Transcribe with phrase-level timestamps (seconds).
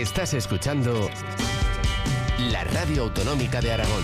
[0.00, 1.10] Estás escuchando
[2.50, 4.02] la Radio Autonómica de Aragón.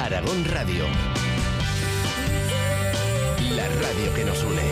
[0.00, 0.84] Aragón Radio.
[3.54, 4.62] La radio que nos une.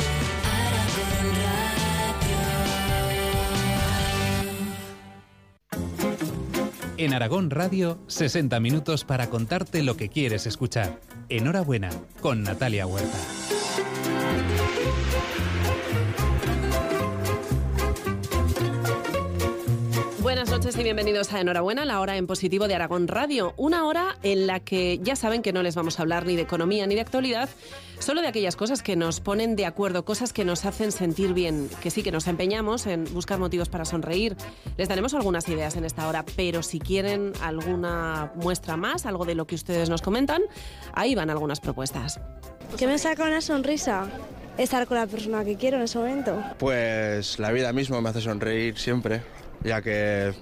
[6.97, 10.99] En Aragón Radio, 60 minutos para contarte lo que quieres escuchar.
[11.29, 11.91] Enhorabuena,
[12.21, 13.62] con Natalia Huerta.
[20.63, 23.53] Noches y bienvenidos a Enhorabuena, la hora en positivo de Aragón Radio.
[23.57, 26.43] Una hora en la que ya saben que no les vamos a hablar ni de
[26.43, 27.49] economía ni de actualidad,
[27.99, 31.69] solo de aquellas cosas que nos ponen de acuerdo, cosas que nos hacen sentir bien,
[31.83, 34.37] que sí que nos empeñamos en buscar motivos para sonreír.
[34.77, 39.35] Les daremos algunas ideas en esta hora, pero si quieren alguna muestra más, algo de
[39.35, 40.43] lo que ustedes nos comentan,
[40.93, 42.21] ahí van algunas propuestas.
[42.79, 44.09] ¿Qué me saca una sonrisa?
[44.57, 46.41] Estar con la persona que quiero en ese momento.
[46.61, 49.23] Pues la vida misma me hace sonreír siempre,
[49.65, 50.33] ya que,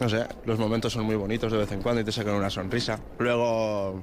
[0.00, 2.50] no sé, los momentos son muy bonitos de vez en cuando y te sacan una
[2.50, 2.98] sonrisa.
[3.18, 4.02] Luego,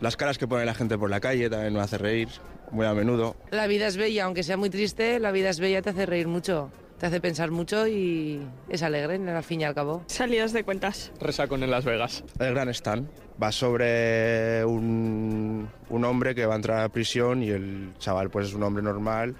[0.00, 2.28] las caras que pone la gente por la calle también me hace reír
[2.70, 3.36] muy a menudo.
[3.50, 6.28] La vida es bella, aunque sea muy triste, la vida es bella, te hace reír
[6.28, 10.04] mucho, te hace pensar mucho y es alegre al fin y al cabo.
[10.06, 11.10] Salidas de cuentas.
[11.20, 12.22] Resacón en Las Vegas.
[12.38, 13.08] El gran stand
[13.42, 18.30] va sobre un, un hombre que va a entrar a la prisión y el chaval
[18.30, 19.34] pues es un hombre normal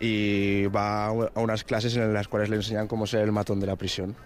[0.00, 3.66] y va a unas clases en las cuales le enseñan cómo ser el matón de
[3.66, 4.16] la prisión.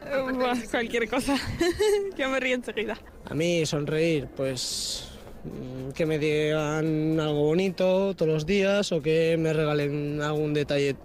[0.71, 1.37] Cualquier cosa.
[2.17, 2.97] Yo me río enseguida.
[3.29, 5.09] A mí sonreír, pues
[5.43, 10.97] mm, que me digan algo bonito todos los días o que me regalen algún detalle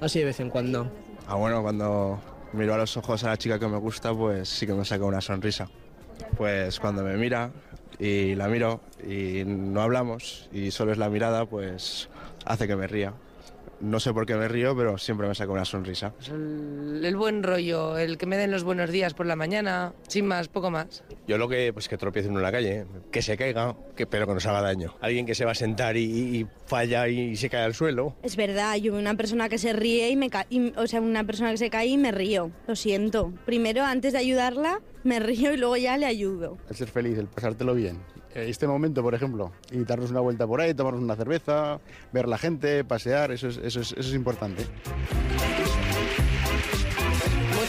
[0.00, 0.90] así de vez en cuando.
[1.28, 2.20] Ah, bueno, cuando
[2.52, 5.04] miro a los ojos a la chica que me gusta, pues sí que me saca
[5.04, 5.68] una sonrisa.
[6.36, 7.52] Pues cuando me mira
[8.00, 12.08] y la miro y no hablamos y solo es la mirada, pues
[12.44, 13.14] hace que me ría.
[13.80, 16.12] No sé por qué me río, pero siempre me saca una sonrisa.
[16.28, 20.26] El, el buen rollo, el que me den los buenos días por la mañana, sin
[20.26, 21.04] más, poco más.
[21.26, 24.26] Yo lo que, pues que tropiece uno en la calle, que se caiga, que, pero
[24.26, 24.96] que nos haga daño.
[25.00, 28.16] Alguien que se va a sentar y, y falla y, se cae al suelo.
[28.22, 31.24] Es verdad, yo una persona que se ríe y me ca y, o sea, una
[31.24, 32.50] persona que se cae y me río.
[32.66, 33.32] Lo siento.
[33.46, 36.58] Primero, antes de ayudarla, me río y luego ya le ayudo.
[36.68, 37.98] El ser feliz, el pasártelo bien.
[38.34, 41.80] Este momento, por ejemplo, y una vuelta por ahí, tomarnos una cerveza,
[42.12, 44.66] ver la gente, pasear, eso es, eso es, eso es importante.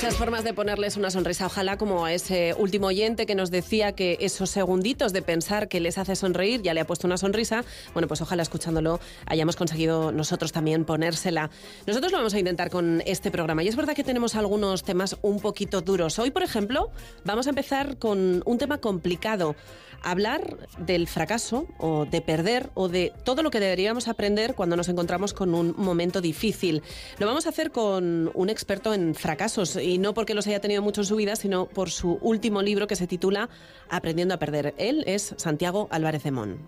[0.01, 1.45] Muchas formas de ponerles una sonrisa.
[1.45, 5.81] Ojalá como a ese último oyente que nos decía que esos segunditos de pensar que
[5.81, 7.65] les hace sonreír ya le ha puesto una sonrisa.
[7.91, 11.49] Bueno, pues ojalá escuchándolo hayamos conseguido nosotros también ponérsela.
[11.85, 13.61] Nosotros lo vamos a intentar con este programa.
[13.61, 16.17] Y es verdad que tenemos algunos temas un poquito duros.
[16.17, 16.91] Hoy, por ejemplo,
[17.25, 19.57] vamos a empezar con un tema complicado.
[20.03, 24.89] Hablar del fracaso o de perder o de todo lo que deberíamos aprender cuando nos
[24.89, 26.83] encontramos con un momento difícil.
[27.17, 30.81] Lo vamos a hacer con un experto en fracasos y no porque los haya tenido
[30.81, 33.49] mucho en su vida, sino por su último libro que se titula
[33.89, 34.73] Aprendiendo a perder.
[34.77, 36.59] Él es Santiago Álvarez de Mon.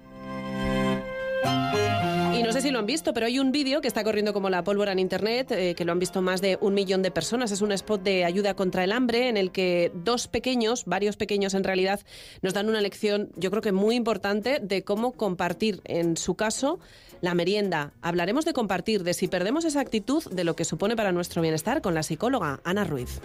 [2.41, 4.50] Y no sé si lo han visto, pero hay un vídeo que está corriendo como
[4.50, 7.52] la pólvora en Internet, eh, que lo han visto más de un millón de personas.
[7.52, 11.53] Es un spot de ayuda contra el hambre en el que dos pequeños, varios pequeños
[11.53, 12.00] en realidad,
[12.41, 16.79] nos dan una lección, yo creo que muy importante, de cómo compartir, en su caso,
[17.22, 17.94] la merienda.
[18.02, 21.81] Hablaremos de compartir, de si perdemos esa actitud, de lo que supone para nuestro bienestar
[21.81, 23.22] con la psicóloga Ana Ruiz.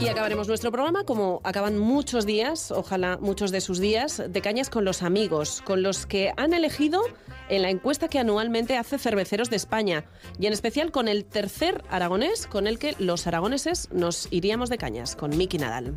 [0.00, 4.70] Y acabaremos nuestro programa como acaban muchos días, ojalá muchos de sus días, de cañas
[4.70, 7.02] con los amigos, con los que han elegido
[7.50, 10.04] en la encuesta que anualmente hace Cerveceros de España,
[10.38, 14.78] y en especial con el tercer aragonés con el que los aragoneses nos iríamos de
[14.78, 15.94] cañas, con Miki Nadal.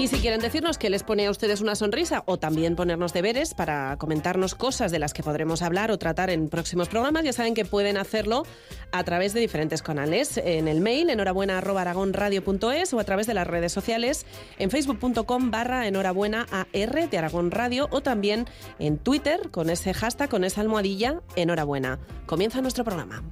[0.00, 3.52] Y si quieren decirnos qué les pone a ustedes una sonrisa o también ponernos deberes
[3.52, 7.52] para comentarnos cosas de las que podremos hablar o tratar en próximos programas, ya saben
[7.52, 8.46] que pueden hacerlo
[8.92, 10.38] a través de diferentes canales.
[10.38, 14.24] En el mail enhorabuena.aragonradio.es o a través de las redes sociales
[14.58, 18.46] en facebook.com barra enhorabuena AR de Aragón Radio o también
[18.78, 21.98] en Twitter con ese hashtag, con esa almohadilla enhorabuena.
[22.24, 23.22] Comienza nuestro programa.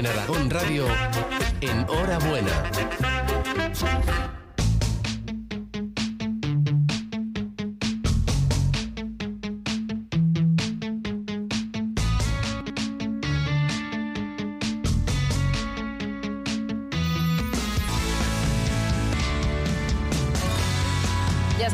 [0.00, 0.86] En Aragón Radio,
[1.60, 1.84] en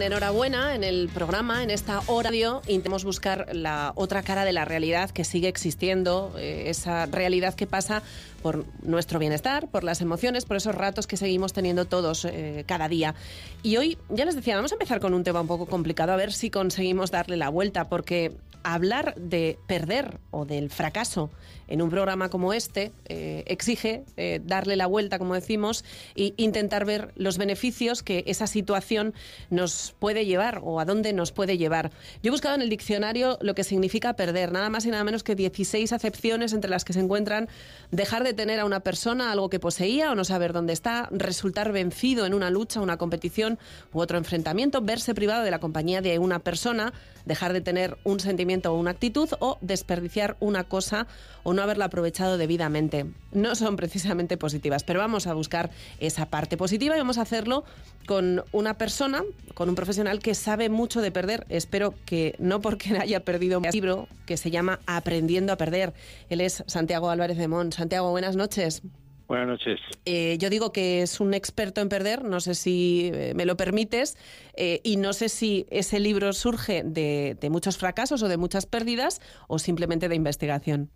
[0.06, 4.64] enhorabuena en el programa, en esta hora radio, intentamos buscar la otra cara de la
[4.64, 8.03] realidad que sigue existiendo, eh, esa realidad que pasa
[8.47, 12.87] por nuestro bienestar, por las emociones, por esos ratos que seguimos teniendo todos eh, cada
[12.87, 13.17] día.
[13.65, 16.17] Y hoy, ya les decía, vamos a empezar con un tema un poco complicado, a
[16.17, 21.31] ver si conseguimos darle la vuelta, porque hablar de perder o del fracaso
[21.69, 25.85] en un programa como este eh, exige eh, darle la vuelta, como decimos,
[26.17, 29.15] e intentar ver los beneficios que esa situación
[29.51, 31.91] nos puede llevar o a dónde nos puede llevar.
[32.23, 35.23] Yo he buscado en el diccionario lo que significa perder, nada más y nada menos
[35.23, 37.49] que 16 acepciones entre las que se encuentran
[37.93, 41.73] dejar de tener a una persona algo que poseía o no saber dónde está, resultar
[41.73, 43.59] vencido en una lucha, una competición
[43.93, 46.93] u otro enfrentamiento, verse privado de la compañía de una persona,
[47.25, 51.06] dejar de tener un sentimiento o una actitud o desperdiciar una cosa
[51.43, 53.06] o no haberla aprovechado debidamente.
[53.37, 55.69] No son precisamente positivas, pero vamos a buscar
[56.00, 57.65] esa parte positiva y vamos a hacerlo
[58.06, 59.23] con una persona,
[59.53, 61.44] con un profesional que sabe mucho de perder.
[61.50, 65.93] Espero que no porque haya perdido un libro que se llama Aprendiendo a Perder.
[66.31, 67.73] Él es Santiago Álvarez de Mon.
[67.73, 68.83] Santiago, buenas noches.
[69.29, 69.81] Buenas noches.
[70.06, 73.59] Eh, yo digo que es un experto en perder, no sé si eh, me lo
[73.59, 74.17] permites,
[74.56, 78.65] eh, y no sé si ese libro surge de, de muchos fracasos o de muchas
[78.65, 80.88] pérdidas o simplemente de investigación.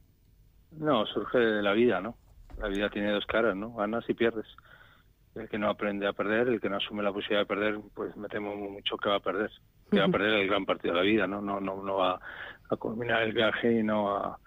[0.70, 2.16] No, surge de la vida, ¿no?
[2.60, 3.72] La vida tiene dos caras, ¿no?
[3.74, 4.46] Ganas y pierdes.
[5.34, 8.16] El que no aprende a perder, el que no asume la posibilidad de perder, pues
[8.16, 9.50] me temo mucho que va a perder.
[9.90, 11.40] Que va a perder el gran partido de la vida, ¿no?
[11.40, 12.20] No, no, no va
[12.68, 14.38] a culminar el viaje y no va,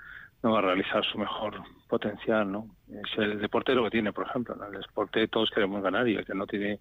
[0.43, 2.67] no va a realizar su mejor potencial, ¿no?
[2.89, 4.55] Es el deporte lo que tiene, por ejemplo.
[4.55, 6.79] En el deporte todos queremos ganar y el que no tiene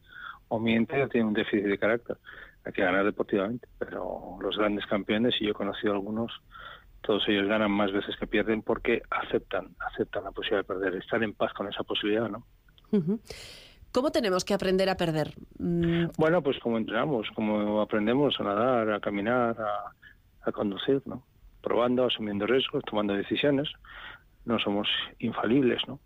[0.48, 2.18] o miente o tiene un déficit de carácter.
[2.64, 6.32] Hay que ganar deportivamente, pero los grandes campeones, y yo he conocido algunos,
[7.02, 11.22] todos ellos ganan más veces que pierden porque aceptan, aceptan la posibilidad de perder, están
[11.22, 12.46] en paz con esa posibilidad, ¿no?
[13.92, 15.34] ¿Cómo tenemos que aprender a perder?
[15.58, 16.06] Mm.
[16.16, 21.24] Bueno, pues como entrenamos, como aprendemos a nadar, a caminar, a, a conducir, ¿no?
[21.62, 23.68] Probando, asumiendo riesgos, tomando decisiones.
[24.44, 24.88] No somos
[25.18, 26.00] infalibles, ¿no?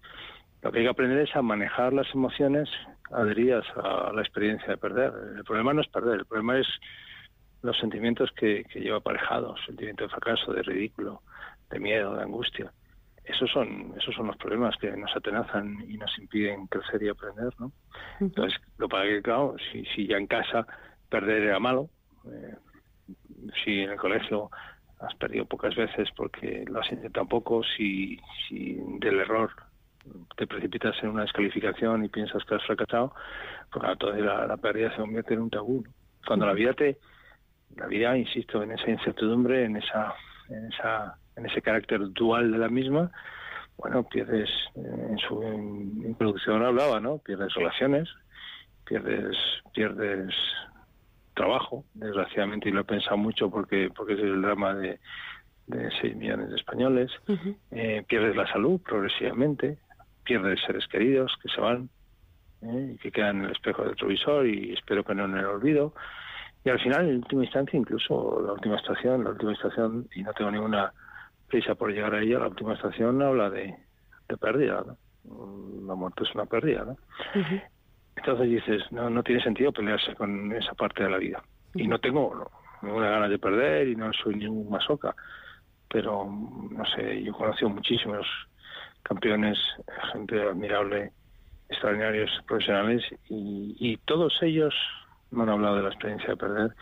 [0.62, 2.68] Lo que hay que aprender es a manejar las emociones
[3.12, 5.12] adheridas a la experiencia de perder.
[5.36, 6.66] El problema no es perder, el problema es
[7.66, 11.22] los sentimientos que, que lleva aparejados, sentimiento de fracaso, de ridículo,
[11.70, 12.72] de miedo, de angustia.
[13.24, 17.52] Esos son, esos son los problemas que nos atenazan y nos impiden crecer y aprender,
[17.58, 17.72] ¿no?
[18.20, 20.66] Entonces, lo para que, claro, si, si ya en casa
[21.08, 21.90] perder era malo,
[22.26, 22.54] eh,
[23.64, 24.50] si en el colegio
[25.00, 28.18] has perdido pocas veces porque lo has intentado poco, si,
[28.48, 29.50] si del error
[30.36, 33.12] te precipitas en una descalificación y piensas que has fracasado,
[33.72, 35.82] pues claro, toda la, la pérdida se convierte en un tabú.
[35.84, 35.90] ¿no?
[36.24, 36.98] Cuando la vida te,
[37.74, 40.14] la vida, insisto, en esa incertidumbre, en esa,
[40.48, 43.10] en esa, en ese carácter dual de la misma,
[43.76, 47.18] bueno, pierdes, eh, en su introducción hablaba, ¿no?
[47.18, 48.08] Pierdes relaciones,
[48.84, 49.36] pierdes,
[49.74, 50.34] pierdes
[51.34, 54.98] trabajo, desgraciadamente, y lo he pensado mucho porque, porque es el drama de,
[55.66, 57.10] de 6 millones de españoles,
[57.70, 59.78] eh, pierdes la salud progresivamente,
[60.24, 61.90] pierdes seres queridos que se van
[62.62, 65.44] eh, y que quedan en el espejo del retrovisor y espero que no en el
[65.44, 65.94] olvido.
[66.66, 70.32] Y al final, en última instancia, incluso la última estación, la última estación, y no
[70.32, 70.92] tengo ninguna
[71.46, 73.72] prisa por llegar a ella, la última estación habla de,
[74.28, 74.96] de pérdida, ¿no?
[75.86, 76.96] La muerte es una pérdida, ¿no?
[78.16, 81.40] Entonces dices, no, no tiene sentido pelearse con esa parte de la vida.
[81.76, 82.50] Y no tengo
[82.82, 85.14] ninguna ganas de perder y no soy ningún masoca,
[85.88, 88.26] pero no sé, yo he conocido muchísimos
[89.04, 89.56] campeones,
[90.12, 91.12] gente admirable,
[91.68, 94.74] extraordinarios profesionales y, y todos ellos
[95.30, 96.76] me han hablado de la experiencia de perder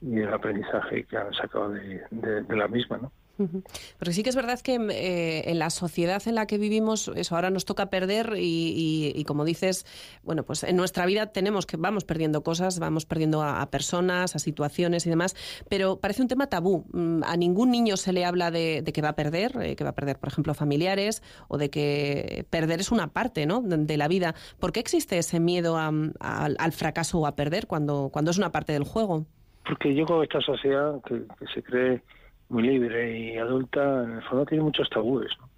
[0.00, 3.12] y del aprendizaje que han sacado de, de la misma, ¿no?
[3.36, 7.34] Porque sí que es verdad que eh, en la sociedad en la que vivimos, eso
[7.34, 9.86] ahora nos toca perder y, como dices,
[10.22, 14.38] bueno, pues en nuestra vida tenemos que vamos perdiendo cosas, vamos perdiendo a, personas, a
[14.38, 15.34] situaciones y demás,
[15.68, 16.84] pero parece un tema tabú.
[16.92, 19.90] Mm, a ningún niño se le habla de, que va a perder, eh, que va
[19.90, 23.62] a perder, por ejemplo, familiares o de que perder es una parte, ¿no?
[23.62, 24.34] De, la vida.
[24.58, 28.72] ¿Por qué existe ese miedo al fracaso o a perder cuando cuando es una parte
[28.72, 29.26] del juego?
[29.64, 31.24] Porque yo creo que esta sociedad que
[31.54, 32.02] se cree
[32.52, 35.48] muy libre y adulta, en el fondo tiene muchos tabúes, ¿no?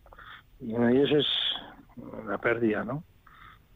[0.60, 3.02] Y uno de ellos es la pérdida, ¿no?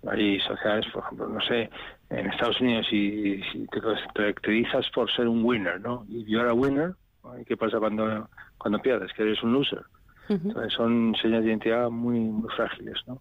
[0.08, 1.68] Hay sociedades, por ejemplo, no sé,
[2.10, 3.80] en Estados Unidos, si, si te
[4.14, 6.06] caracterizas por ser un winner, ¿no?
[6.08, 6.94] Y yo era winner,
[7.40, 9.12] ¿y qué pasa cuando, cuando pierdes?
[9.12, 9.82] Que eres un loser.
[10.28, 10.40] Uh -huh.
[10.44, 13.20] Entonces son señas de identidad muy, muy frágiles, ¿no?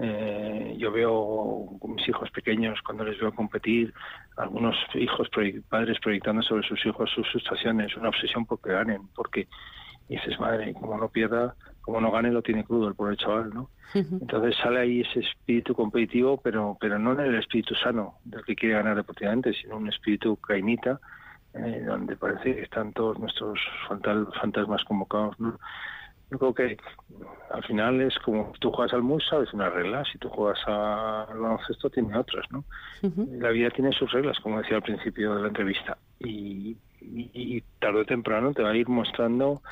[0.00, 3.92] Eh, yo veo mis hijos pequeños, cuando les veo competir,
[4.36, 5.28] algunos hijos,
[5.68, 9.48] padres proyectando sobre sus hijos sus frustraciones, una obsesión porque ganen, porque
[10.08, 13.70] dices, madre, como no pierda, como no gane, lo tiene crudo el pobre chaval, ¿no?
[13.94, 14.18] Uh -huh.
[14.20, 18.54] Entonces sale ahí ese espíritu competitivo, pero, pero no en el espíritu sano del que
[18.54, 21.00] quiere ganar deportivamente, sino un espíritu cainita,
[21.54, 25.58] eh, donde parece que están todos nuestros fantasmas convocados, ¿no?
[26.30, 26.76] Yo creo que
[27.50, 31.38] al final es como tú juegas al mus, sabes unas reglas, si tú juegas al
[31.38, 32.64] baloncesto tiene otras, ¿no?
[33.38, 38.00] La vida tiene sus reglas, como decía al principio de la entrevista, y, y, tarde
[38.00, 39.62] o temprano te va a ir mostrando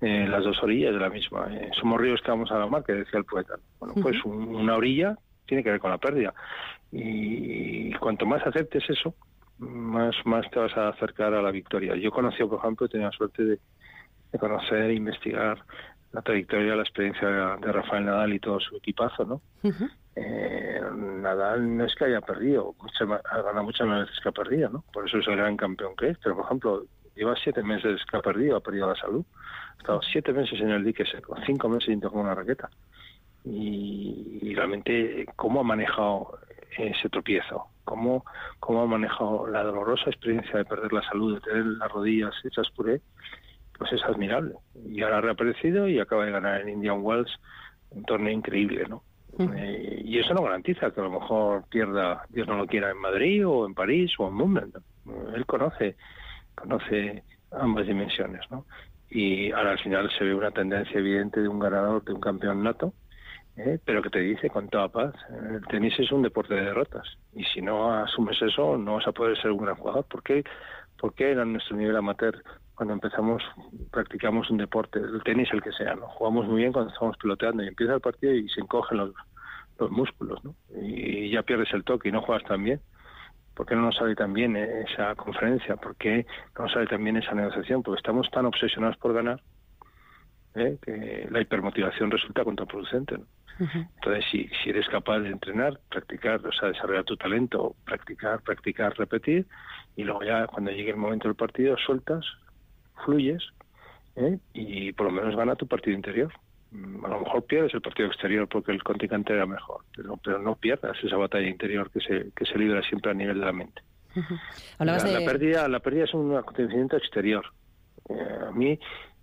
[0.00, 1.48] eh, las dos orillas de la misma.
[1.50, 3.54] Eh, somos ríos que vamos a la mar, que decía el poeta.
[3.78, 6.32] Bueno, pues una orilla tiene que ver con la pérdida.
[6.92, 9.14] Y cuanto más aceptes eso,
[9.58, 11.94] más, más te vas a acercar a la victoria.
[11.96, 13.58] Yo conocí, por ejemplo, tenía la suerte de,
[14.32, 15.58] de conocer e investigar
[16.16, 19.42] la trayectoria, la experiencia de Rafael Nadal y todo su equipazo, ¿no?
[20.16, 22.74] eh, Nadal no es que haya perdido,
[23.30, 24.84] ha ganado muchas más veces que ha perdido, ¿no?
[24.94, 28.16] Por eso es el gran campeón que es, pero por ejemplo, lleva siete meses que
[28.16, 29.26] ha perdido, ha perdido la salud,
[29.74, 32.70] ha estado siete meses en el dique seco, cinco meses sin tocar una raqueta.
[33.44, 36.38] Y, realmente cómo ha manejado
[36.78, 38.24] ese tropiezo, cómo,
[38.58, 42.70] cómo ha manejado la dolorosa experiencia de perder la salud, de tener las rodillas hechas
[42.70, 43.02] puré,
[43.78, 44.54] pues es admirable.
[44.88, 47.30] Y ahora ha reaparecido y acaba de ganar en Indian Wells
[47.90, 49.02] un torneo increíble, ¿no?
[49.38, 52.98] Eh, y eso no garantiza que a lo mejor pierda, Dios no lo quiera, en
[52.98, 54.82] Madrid o en París o en Wimbledon.
[55.34, 55.96] Él conoce,
[56.54, 58.64] conoce ambas dimensiones, ¿no?
[59.10, 62.62] Y ahora al final se ve una tendencia evidente de un ganador, de un campeón
[62.62, 62.92] nato,
[63.56, 63.78] ¿eh?
[63.84, 65.14] pero que te dice con toda paz,
[65.50, 67.06] el tenis es un deporte de derrotas.
[67.32, 70.04] Y si no asumes eso, no vas a poder ser un gran jugador.
[70.06, 70.44] ¿Por qué,
[70.98, 72.42] ¿Por qué a nuestro nivel amateur
[72.76, 73.42] cuando empezamos,
[73.90, 76.08] practicamos un deporte, el tenis, el que sea, ¿no?
[76.08, 79.12] Jugamos muy bien cuando estamos piloteando y empieza el partido y se encogen los,
[79.78, 80.54] los músculos, ¿no?
[80.80, 82.80] Y ya pierdes el toque y no juegas tan bien.
[83.54, 85.76] ¿Por qué no nos sale tan bien esa conferencia?
[85.76, 87.82] ¿Por qué no nos sale tan bien esa negociación?
[87.82, 89.40] Porque estamos tan obsesionados por ganar
[90.54, 90.76] ¿eh?
[90.82, 93.16] que la hipermotivación resulta contraproducente.
[93.16, 93.24] ¿no?
[93.58, 98.94] Entonces, si, si eres capaz de entrenar, practicar, o sea, desarrollar tu talento, practicar, practicar,
[98.98, 99.46] repetir,
[99.96, 102.26] y luego ya cuando llegue el momento del partido sueltas
[103.04, 103.42] fluyes
[104.16, 104.38] ¿eh?
[104.52, 106.32] y por lo menos gana tu partido interior.
[106.72, 110.38] Mm, a lo mejor pierdes el partido exterior porque el contrincante era mejor, pero, pero
[110.38, 113.52] no pierdas esa batalla interior que se, que se libra siempre a nivel de la
[113.52, 113.82] mente.
[114.78, 117.44] la, pérdida, la pérdida es un acontecimiento exterior.
[118.08, 118.78] Eh, a mí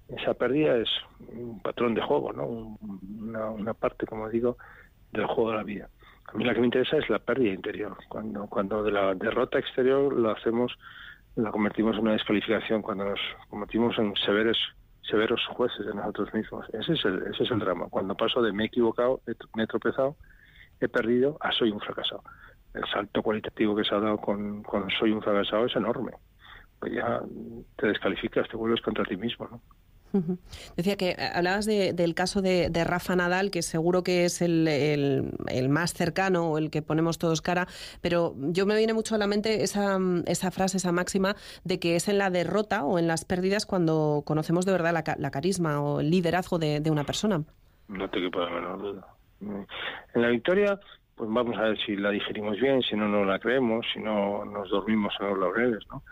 [0.09, 0.89] esa pérdida es
[1.31, 2.45] un patrón de juego, ¿no?
[2.45, 4.57] Una, una, parte, como digo,
[5.11, 5.89] del juego de la vida.
[6.27, 7.97] A mí la que me interesa es la pérdida interior.
[8.07, 10.77] Cuando, cuando de la derrota exterior lo hacemos
[11.35, 14.57] la convertimos en una descalificación cuando nos convertimos en severos
[15.01, 16.65] severos jueces de nosotros mismos.
[16.73, 17.87] Ese es el, ese es el drama.
[17.89, 19.21] Cuando paso de me he equivocado,
[19.55, 20.15] me he tropezado,
[20.79, 22.23] he perdido, a soy un fracasado.
[22.73, 26.13] El salto cualitativo que se ha dado con, con soy un fracasado es enorme.
[26.79, 27.21] Pues ya
[27.75, 29.61] te descalificas, te vuelves contra ti mismo, ¿no?
[30.75, 35.31] Decía que eh, hablabas del caso de, Rafa Nadal, que seguro que es el,
[35.69, 37.67] más cercano o el que ponemos todos cara,
[38.01, 41.95] pero yo me viene mucho a la mente esa, esa frase, esa máxima de que
[41.95, 45.99] es en la derrota o en las pérdidas cuando conocemos de verdad la, carisma o
[45.99, 47.43] el liderazgo de, una persona.
[47.87, 49.07] No te quepa la menor duda.
[49.41, 50.79] En la victoria,
[51.15, 54.45] pues vamos a ver si la digerimos bien, si no, no la creemos, si no
[54.45, 56.03] nos dormimos en los laureles, ¿no?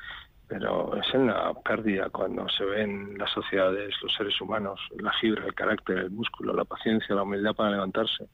[0.51, 5.46] Pero es en la pérdida cuando se ven las sociedades, los seres humanos, la fibra,
[5.46, 8.25] el carácter, el músculo, la paciencia, la humildad para levantarse,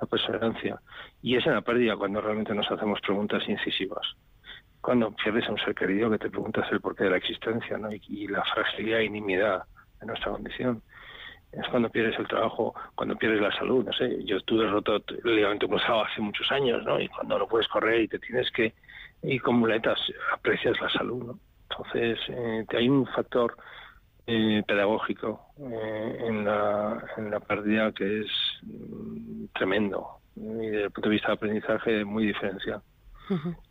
[0.00, 0.80] la perseverancia.
[1.20, 4.06] Y es en la pérdida cuando realmente nos hacemos preguntas incisivas.
[4.80, 7.90] Cuando pierdes a un ser querido que te preguntas el porqué de la existencia ¿no?
[7.92, 9.64] y, la fragilidad y nimiedad
[10.00, 10.82] de nuestra condición.
[11.52, 13.84] Es cuando pierdes el trabajo, cuando pierdes la salud.
[13.84, 16.98] No sé, yo estuve roto el ligamento cruzado hace muchos años, ¿no?
[16.98, 18.72] Y cuando no puedes correr y te tienes que
[19.22, 20.00] y con muletas
[20.32, 21.49] aprecias la salud, ¿no?
[21.70, 23.56] Entonces, eh, hay un factor
[24.26, 28.28] eh, pedagógico eh, en, la, en la pérdida que es
[28.62, 32.82] mm, tremendo y desde el punto de vista de aprendizaje muy diferencial.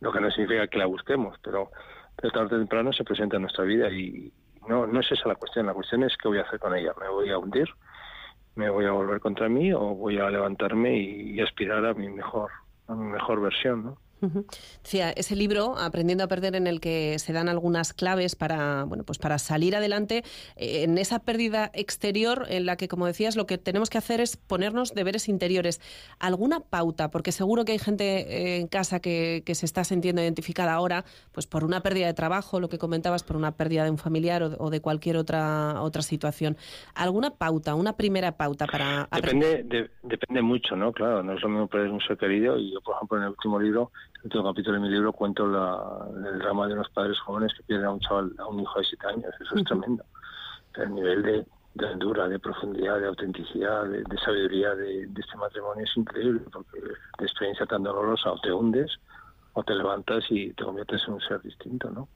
[0.00, 1.70] Lo que no significa que la busquemos, pero,
[2.16, 4.32] pero tarde o temprano se presenta en nuestra vida y
[4.66, 5.66] no, no es esa la cuestión.
[5.66, 6.92] La cuestión es qué voy a hacer con ella.
[6.98, 7.68] ¿Me voy a hundir?
[8.54, 9.70] ¿Me voy a volver contra mí?
[9.72, 12.50] ¿O voy a levantarme y, y aspirar a mi mejor,
[12.88, 13.84] a mi mejor versión?
[13.84, 13.98] ¿no?
[14.82, 19.04] Decía, ese libro, Aprendiendo a perder, en el que se dan algunas claves para, bueno,
[19.04, 20.24] pues para salir adelante
[20.56, 24.20] eh, en esa pérdida exterior en la que, como decías, lo que tenemos que hacer
[24.20, 25.80] es ponernos deberes interiores.
[26.18, 27.10] ¿Alguna pauta?
[27.10, 31.46] Porque seguro que hay gente eh, en casa que, se está sintiendo identificada ahora, pues
[31.46, 34.70] por una pérdida de trabajo, lo que comentabas, por una pérdida de un familiar o,
[34.70, 36.56] de cualquier otra otra situación.
[36.94, 40.92] ¿Alguna pauta, una primera pauta para Depende, depende mucho, ¿no?
[40.92, 43.30] Claro, no es lo mismo perder un ser querido y yo, por ejemplo, en el
[43.30, 43.90] último libro
[44.24, 47.92] otro capítulo de mi libro cuento el drama de unos padres jóvenes que pierden a
[47.92, 49.34] un chaval, a un hijo de siete años.
[49.40, 50.04] Eso es tremendo.
[50.74, 56.42] El nivel de, de de profundidad, de autenticidad, de, sabiduría de, este matrimonio es increíble,
[56.52, 58.90] porque de experiencia tan dolorosa o te hundes
[59.54, 62.08] o te levantas y te conviertes en un ser distinto, ¿no?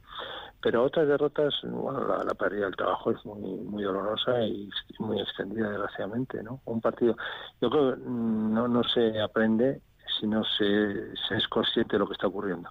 [0.63, 5.21] Pero otras derrotas, bueno, la, la pérdida del trabajo es muy, muy dolorosa y muy
[5.21, 6.61] extendida, desgraciadamente, ¿no?
[6.65, 7.17] Un partido,
[7.61, 9.83] yo creo que mm, no, no se aprende
[10.19, 12.71] si no se, se es consciente de lo que está ocurriendo.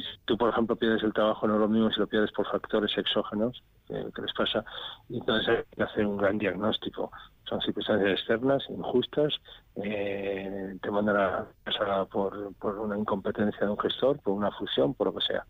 [0.00, 2.50] Si tú, por ejemplo, pierdes el trabajo, no es lo mismo si lo pierdes por
[2.50, 4.64] factores exógenos, eh, que les pasa,
[5.08, 7.10] y entonces hay que hacer un gran diagnóstico.
[7.48, 9.32] Son circunstancias externas, injustas,
[9.76, 14.94] eh, te mandan a casa por, por una incompetencia de un gestor, por una fusión,
[14.94, 15.46] por lo que sea.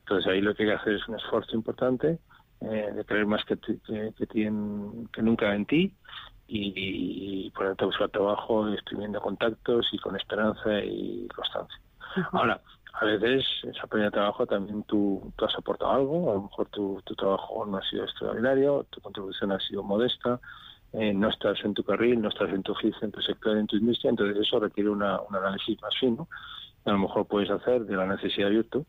[0.00, 2.18] Entonces ahí lo que hay que hacer es un esfuerzo importante
[2.60, 5.94] eh, de creer más que, que, que tien- que nunca en ti
[6.48, 6.72] y,
[7.46, 11.80] y ponerte a buscar trabajo exprimiendo contactos y con esperanza y constancia.
[12.32, 12.60] Ahora,
[12.94, 16.68] a veces esa pérdida de trabajo también tú, tú has aportado algo, a lo mejor
[16.70, 20.40] tu, tu trabajo no ha sido extraordinario, tu contribución ha sido modesta,
[20.94, 23.66] eh, no estás en tu carril, no estás en tu oficio, en tu sector, en
[23.66, 26.28] tu industria, entonces eso requiere una, un análisis más fino.
[26.86, 28.84] A lo mejor puedes hacer de la necesidad virtud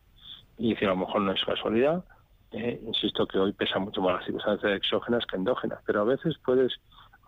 [0.58, 2.04] y decir, a lo mejor no es casualidad,
[2.52, 6.36] eh, insisto que hoy pesa mucho más las circunstancias exógenas que endógenas, pero a veces
[6.44, 6.74] puedes,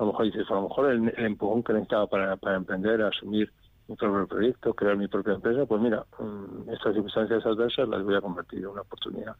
[0.02, 3.02] a lo mejor dices, a lo mejor el, el empujón que necesitaba para, para emprender,
[3.04, 3.52] asumir
[3.88, 8.16] mi propio proyecto, crear mi propia empresa, pues mira, mm, estas circunstancias adversas las voy
[8.16, 9.36] a convertir en una oportunidad.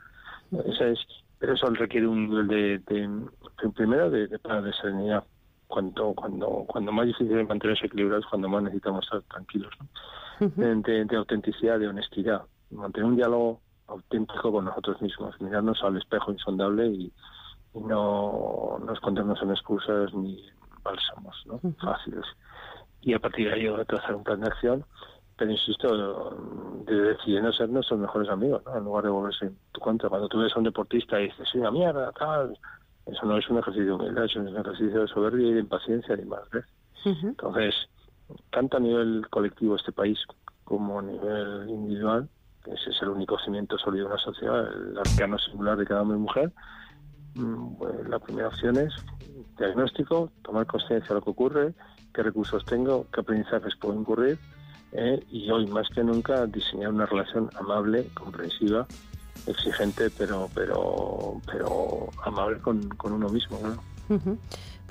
[0.66, 1.00] Esa es,
[1.40, 5.24] pero eso requiere un nivel de, de- de- primero de, de, de serenidad.
[5.68, 9.88] Cuando, cuando, cuando más difícil es mantenerse equilibrados, cuando más necesitamos estar tranquilos, ¿no?
[11.08, 12.42] de autenticidad, de honestidad,
[12.72, 17.14] mantener un diálogo auténtico con nosotros mismos, mirarnos al espejo insondable y,
[17.74, 20.44] y no, no escondernos en excusas ni
[20.84, 21.60] bálsamos ¿no?
[21.82, 22.26] fáciles.
[23.02, 24.86] Y a partir de ahí yo trazar un plan de acción,
[25.38, 26.36] pero insisto,
[26.86, 28.78] de decidiendo ser nuestros mejores amigos, ¿no?
[28.78, 30.10] en lugar de volverse en tu contra.
[30.10, 32.58] Cuando tú ves a un deportista y dices, soy una mierda, tal,
[33.06, 35.60] eso no es un ejercicio de humildad, eso es un ejercicio de soberbia y de
[35.62, 36.48] impaciencia y más.
[36.52, 36.66] ¿ves?
[37.06, 37.74] Entonces,
[38.52, 40.20] tanto a nivel colectivo este país
[40.64, 42.30] como a nivel individual,
[42.66, 46.18] ese es el único cimiento sólido de una sociedad, el arcano singular de cada hombre
[46.18, 46.54] y mujer,
[47.36, 48.94] mm, pues, la primera opción es
[49.58, 51.74] diagnóstico, tomar conciencia de lo que ocurre,
[52.14, 54.38] qué recursos tengo, qué aprendizajes puedo incurrir,
[54.94, 58.86] eh, y hoy más que nunca diseñar una relación amable, comprensiva,
[59.48, 63.60] exigente, pero pero pero amable con, con uno mismo.
[63.64, 64.38] ¿no?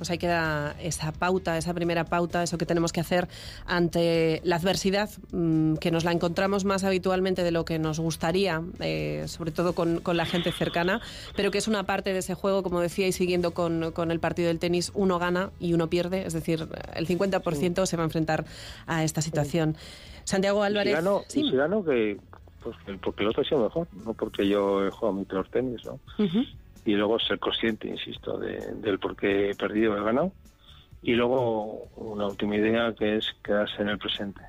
[0.01, 3.29] Pues ahí queda esa pauta, esa primera pauta, eso que tenemos que hacer
[3.67, 8.63] ante la adversidad, mm, que nos la encontramos más habitualmente de lo que nos gustaría,
[8.79, 11.03] eh, sobre todo con, con la gente cercana,
[11.37, 14.21] pero que es una parte de ese juego, como decía, y siguiendo con, con el
[14.21, 18.07] partido del tenis, uno gana y uno pierde, es decir, el 50% se va a
[18.07, 18.47] enfrentar
[18.87, 19.77] a esta situación.
[20.25, 20.95] Santiago Álvarez.
[20.95, 21.43] gano, Sí.
[21.43, 22.19] y si gano que
[22.63, 25.83] pues porque el otro ha sido mejor, no porque yo he jugado mi peor tenis,
[25.85, 25.99] ¿no?
[26.19, 26.45] Ujú.
[26.85, 30.33] Y luego ser consciente, insisto, de, del por qué he perdido o he ganado.
[31.03, 34.43] Y luego una última idea que es quedarse en el presente.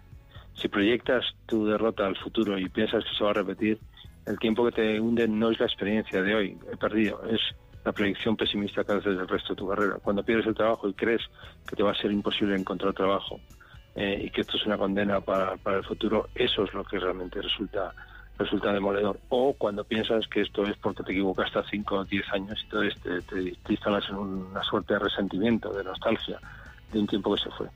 [0.54, 3.80] Si proyectas tu derrota al futuro y piensas que se va a repetir,
[4.26, 7.42] el tiempo que te hunde no es la experiencia de hoy, he perdido, es
[7.84, 9.98] la proyección pesimista que haces del resto de tu carrera.
[10.04, 11.22] Cuando pierdes el trabajo y crees
[11.68, 13.40] que te va a ser imposible encontrar trabajo
[13.96, 17.00] eh, y que esto es una condena para, para el futuro, eso es lo que
[17.00, 17.94] realmente resulta
[18.42, 19.20] resulta demoledor.
[19.30, 22.64] O cuando piensas que esto es porque te equivocaste a 5 o 10 años y
[22.64, 26.40] entonces te, te, te instalas en una suerte de resentimiento, de nostalgia
[26.92, 27.68] de un tiempo que se fue.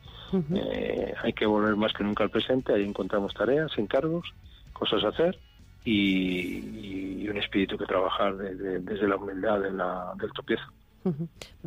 [0.58, 4.25] Eh, hay que volver más que nunca al presente, ahí encontramos tareas, encargos,
[4.73, 5.39] cosas a hacer
[5.84, 10.63] y, y un espíritu que trabajar de- de- desde la humildad de la- del tropiezo.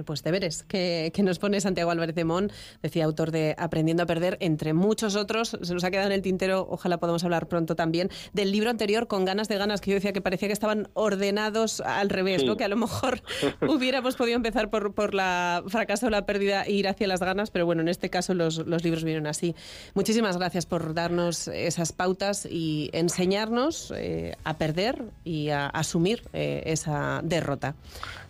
[0.04, 2.50] Pues deberes que, que nos pone Santiago Álvarez de Mon,
[2.82, 5.56] decía autor de Aprendiendo a Perder, entre muchos otros.
[5.62, 9.06] Se nos ha quedado en el tintero, ojalá podamos hablar pronto también, del libro anterior,
[9.06, 12.46] Con ganas de ganas, que yo decía que parecía que estaban ordenados al revés, Sí.
[12.46, 12.56] ¿no?
[12.56, 13.22] que a lo mejor
[13.68, 17.50] hubiéramos podido empezar por, por la fracaso o la pérdida e ir hacia las ganas,
[17.50, 19.54] pero bueno, en este caso los, los libros vienen así.
[19.94, 26.62] Muchísimas gracias por darnos esas pautas y enseñarnos eh, a perder y a asumir eh,
[26.66, 27.74] esa derrota.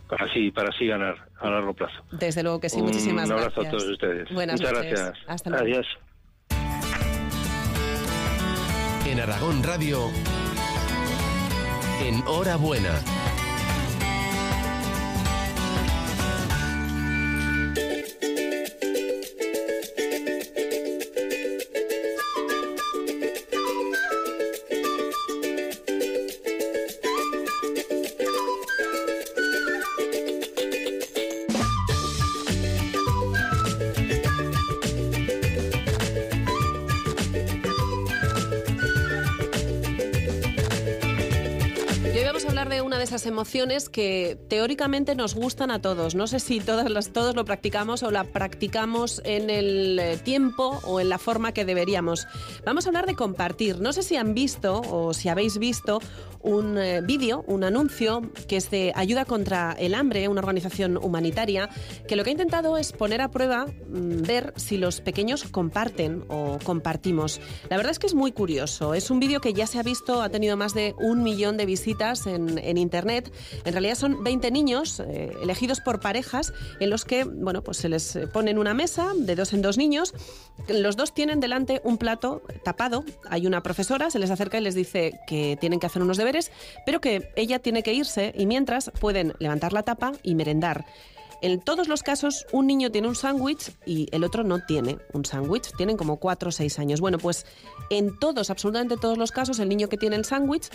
[0.09, 2.03] Para así, para así ganar a largo plazo.
[2.13, 3.67] Desde luego que sí, muchísimas Un abrazo gracias.
[3.67, 4.31] a todos ustedes.
[4.33, 4.91] Buenas Muchas noches.
[5.01, 5.25] gracias.
[5.29, 5.65] Hasta luego.
[5.65, 5.87] Adiós.
[9.07, 10.11] En Aragón Radio,
[12.05, 12.93] en Hora Buena.
[43.91, 46.15] Que teóricamente nos gustan a todos.
[46.15, 50.81] No sé si todas las, todos lo practicamos o la practicamos en el eh, tiempo
[50.85, 52.29] o en la forma que deberíamos.
[52.65, 53.81] Vamos a hablar de compartir.
[53.81, 56.01] No sé si han visto o si habéis visto
[56.43, 61.69] un eh, vídeo, un anuncio que es de Ayuda contra el Hambre, una organización humanitaria,
[62.07, 66.25] que lo que ha intentado es poner a prueba, mm, ver si los pequeños comparten
[66.29, 67.41] o compartimos.
[67.69, 68.95] La verdad es que es muy curioso.
[68.95, 71.67] Es un vídeo que ya se ha visto, ha tenido más de un millón de
[71.67, 73.33] visitas en, Internet.
[73.65, 77.89] En realidad son 20 niños eh, elegidos por parejas en los que, bueno, pues se
[77.89, 80.15] les pone en una mesa de dos en dos niños.
[80.69, 83.05] Los dos tienen delante un plato tapado.
[83.29, 86.28] Hay una profesora, se les acerca y les dice que tienen que hacer unos deberes,
[86.87, 90.85] pero que ella tiene que irse y mientras pueden levantar la tapa y merendar.
[91.41, 95.25] En todos los casos, un niño tiene un sándwich y el otro no tiene un
[95.25, 95.71] sándwich.
[95.77, 97.01] Tienen como 4 o 6 años.
[97.01, 97.47] Bueno, pues
[97.91, 100.69] en todos, absolutamente todos los casos, el niño que tiene el sándwich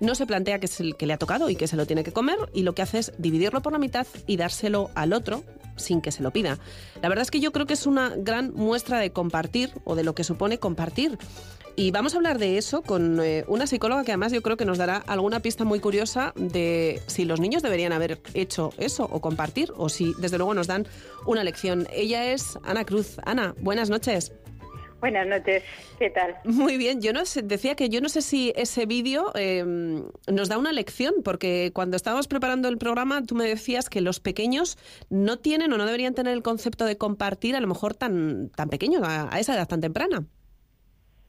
[0.00, 2.02] no se plantea que es el que le ha tocado y que se lo tiene
[2.02, 5.44] que comer y lo que hace es dividirlo por la mitad y dárselo al otro
[5.80, 6.58] sin que se lo pida.
[7.02, 10.04] La verdad es que yo creo que es una gran muestra de compartir o de
[10.04, 11.18] lo que supone compartir.
[11.76, 14.64] Y vamos a hablar de eso con eh, una psicóloga que además yo creo que
[14.64, 19.20] nos dará alguna pista muy curiosa de si los niños deberían haber hecho eso o
[19.20, 20.86] compartir o si desde luego nos dan
[21.26, 21.86] una lección.
[21.92, 23.16] Ella es Ana Cruz.
[23.24, 24.32] Ana, buenas noches.
[25.00, 25.62] Buenas noches,
[25.98, 26.36] ¿qué tal?
[26.44, 30.48] Muy bien, yo no sé, decía que yo no sé si ese vídeo eh, nos
[30.48, 34.76] da una lección, porque cuando estábamos preparando el programa tú me decías que los pequeños
[35.08, 38.68] no tienen o no deberían tener el concepto de compartir a lo mejor tan, tan
[38.68, 40.26] pequeño, a, a esa edad tan temprana.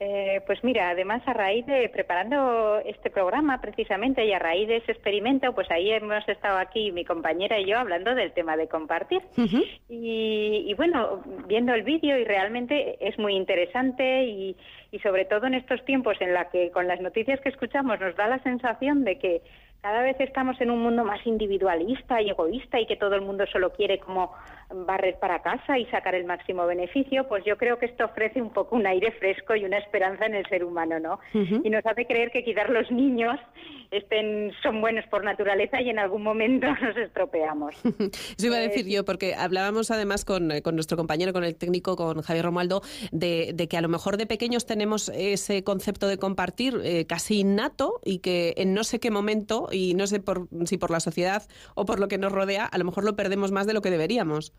[0.03, 4.77] Eh, pues mira, además a raíz de preparando este programa precisamente y a raíz de
[4.77, 8.67] ese experimento, pues ahí hemos estado aquí mi compañera y yo hablando del tema de
[8.67, 9.21] compartir.
[9.87, 14.55] y, y, bueno, viendo el vídeo y realmente es muy interesante y,
[14.91, 18.15] y sobre todo en estos tiempos en la que con las noticias que escuchamos nos
[18.15, 19.43] da la sensación de que
[19.81, 23.45] cada vez estamos en un mundo más individualista y egoísta y que todo el mundo
[23.51, 24.31] solo quiere como
[24.73, 28.51] barrer para casa y sacar el máximo beneficio, pues yo creo que esto ofrece un
[28.51, 31.19] poco un aire fresco y una esperanza en el ser humano, ¿no?
[31.33, 33.39] Y nos hace creer que quizás los niños
[33.91, 37.75] estén, son buenos por naturaleza y en algún momento nos estropeamos.
[37.83, 41.95] Eso iba a decir yo, porque hablábamos además con, con, nuestro compañero, con el técnico,
[41.95, 46.17] con Javier Romualdo, de, de, que a lo mejor de pequeños tenemos ese concepto de
[46.17, 50.47] compartir eh, casi innato y que en no sé qué momento, y no sé por,
[50.65, 53.51] si por la sociedad o por lo que nos rodea, a lo mejor lo perdemos
[53.51, 54.53] más de lo que deberíamos.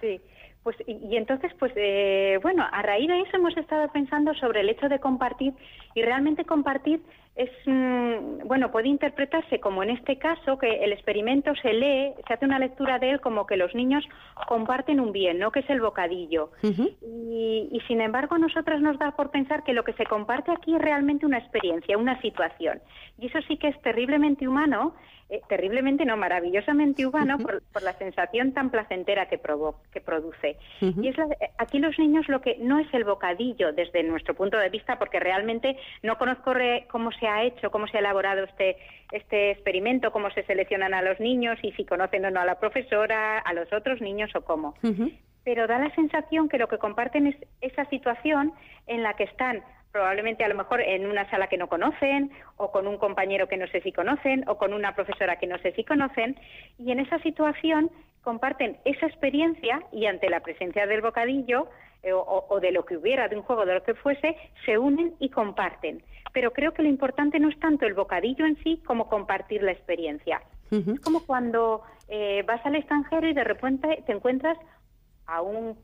[0.00, 0.20] Sí,
[0.62, 4.60] pues y, y entonces, pues eh, bueno, a raíz de eso hemos estado pensando sobre
[4.60, 5.54] el hecho de compartir
[5.94, 7.00] y realmente compartir
[7.38, 12.34] es mmm, bueno puede interpretarse como en este caso que el experimento se lee se
[12.34, 14.04] hace una lectura de él como que los niños
[14.48, 16.50] comparten un bien no que es el bocadillo.
[16.64, 16.96] Uh -huh.
[17.00, 20.50] y, y, sin embargo a nosotros nos da por pensar que lo que se comparte
[20.50, 22.80] aquí es realmente una experiencia una situación.
[23.18, 24.94] Y eso sí que es terriblemente humano
[25.30, 30.47] eh, terriblemente no maravillosamente humano por, por, la sensación tan placentera que, provo que produce
[30.80, 31.04] uh -huh.
[31.04, 31.26] y es la,
[31.58, 35.20] aquí los niños lo que no es el bocadillo desde nuestro punto de vista porque
[35.20, 38.76] realmente no conozco re, cómo se ha hecho, cómo se ha elaborado este,
[39.12, 42.58] este experimento, cómo se seleccionan a los niños y si conocen o no a la
[42.58, 44.74] profesora, a los otros niños o cómo.
[44.82, 45.18] Uh -huh.
[45.44, 48.52] Pero da la sensación que lo que comparten es esa situación
[48.86, 52.70] en la que están probablemente a lo mejor en una sala que no conocen o
[52.70, 55.72] con un compañero que no sé si conocen o con una profesora que no sé
[55.72, 56.36] si conocen
[56.78, 57.90] y en esa situación
[58.22, 61.68] comparten esa experiencia y ante la presencia del bocadillo
[62.02, 64.78] eh, o, o, de lo que hubiera, de un juego, de lo que fuese, se
[64.78, 66.02] unen y comparten.
[66.32, 69.72] Pero creo que lo importante no es tanto el bocadillo en sí como compartir la
[69.72, 70.42] experiencia.
[70.70, 70.94] Uh -huh.
[70.94, 74.58] Es como cuando eh, vas al extranjero y de repente te encuentras
[75.26, 75.76] a un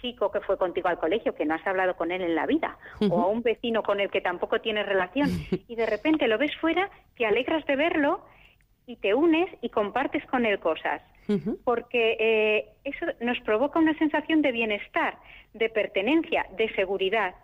[0.00, 2.78] chico que fue contigo al colegio, que no has hablado con él en la vida,
[3.00, 3.12] uh -huh.
[3.12, 5.28] o a un vecino con el que tampoco tienes relación,
[5.68, 8.20] y de repente lo ves fuera, te alegras de verlo
[8.86, 11.02] y te unes y compartes con él cosas.
[11.28, 11.58] Uh -huh.
[11.64, 15.18] Porque eh, eso nos provoca una sensación de bienestar,
[15.54, 17.34] de pertenencia, de seguridad.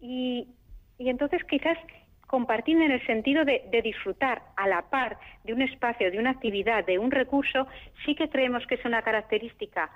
[0.00, 0.48] Y,
[0.98, 1.78] y entonces quizás
[2.26, 6.30] compartir en el sentido de, de, disfrutar a la par de un espacio, de una
[6.30, 7.66] actividad, de un recurso,
[8.04, 9.90] sí que creemos que es una característica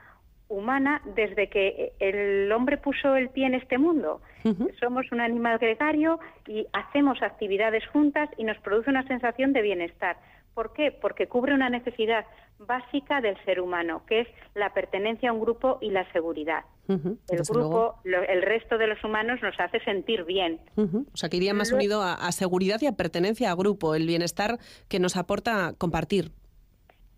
[0.51, 4.21] humana desde que el hombre puso el pie en este mundo.
[4.45, 4.79] Uh -huh.
[4.81, 10.16] Somos un animal gregario y hacemos actividades juntas y nos produce una sensación de bienestar.
[10.55, 10.91] ¿Por qué?
[10.93, 12.25] Porque cubre una necesidad
[12.59, 16.65] básica del ser humano, que es la pertenencia a un grupo y la seguridad.
[16.89, 17.19] Uh -huh.
[17.31, 20.61] El grupo, lo, el resto de los humanos nos hace sentir bien.
[20.77, 21.07] Uh -huh.
[21.13, 24.07] O sea, que iría más unido a, a seguridad y a pertenencia a grupo, el
[24.07, 24.59] bienestar
[24.89, 26.33] que nos aporta compartir.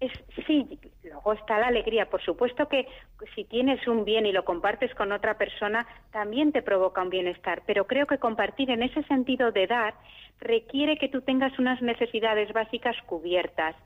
[0.02, 0.10] Es,
[0.46, 2.10] sí, luego está la alegría.
[2.10, 2.88] Por supuesto que
[3.36, 7.62] si tienes un bien y lo compartes con otra persona, también te provoca un bienestar.
[7.68, 9.94] Pero creo que compartir en ese sentido de dar
[10.40, 13.76] requiere que tú tengas unas necesidades básicas cubiertas,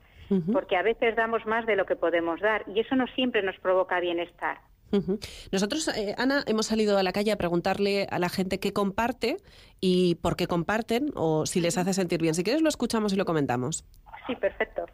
[0.51, 3.57] porque a veces damos más de lo que podemos dar y eso no siempre nos
[3.59, 4.57] provoca bienestar.
[5.51, 9.37] Nosotros, eh, Ana, hemos salido a la calle a preguntarle a la gente qué comparte
[9.79, 12.33] y por qué comparten o si les hace sentir bien.
[12.33, 13.85] Si quieres lo escuchamos y lo comentamos.
[14.25, 14.85] Sí, perfecto.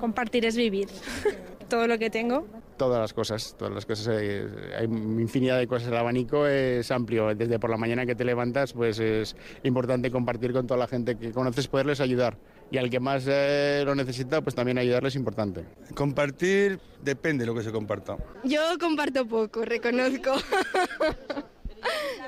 [0.00, 0.88] Compartir es vivir.
[1.68, 2.46] Todo lo que tengo.
[2.76, 4.08] Todas las cosas, todas las cosas.
[4.20, 4.44] eh,
[4.76, 5.86] Hay infinidad de cosas.
[5.88, 7.32] El abanico es amplio.
[7.34, 11.16] Desde por la mañana que te levantas, pues es importante compartir con toda la gente
[11.16, 12.36] que conoces, poderles ayudar.
[12.72, 15.64] Y al que más eh, lo necesita, pues también ayudarles es importante.
[15.94, 18.16] Compartir depende de lo que se comparta.
[18.42, 20.32] Yo comparto poco, reconozco.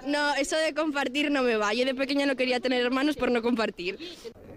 [0.07, 1.75] No, eso de compartir no me va.
[1.75, 3.99] Yo de pequeña no quería tener hermanos por no compartir.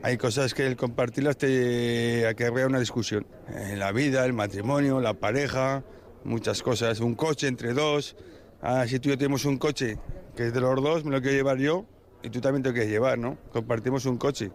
[0.06, 3.26] Hay cosas que el compartirlas te acarrea una discusión.
[3.50, 5.84] Eh, la vida, el matrimonio, la pareja,
[6.24, 7.00] muchas cosas.
[7.00, 8.16] Un coche entre dos.
[8.62, 9.98] Ah, si tú y yo tenemos un coche
[10.36, 11.88] que es de los dos, me lo quiero llevar yo
[12.22, 13.40] y tú también te lo quieres llevar, ¿no?
[13.52, 14.52] Compartimos un coche.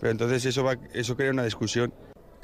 [0.00, 1.92] Pero entonces eso, va, eso crea una discusión.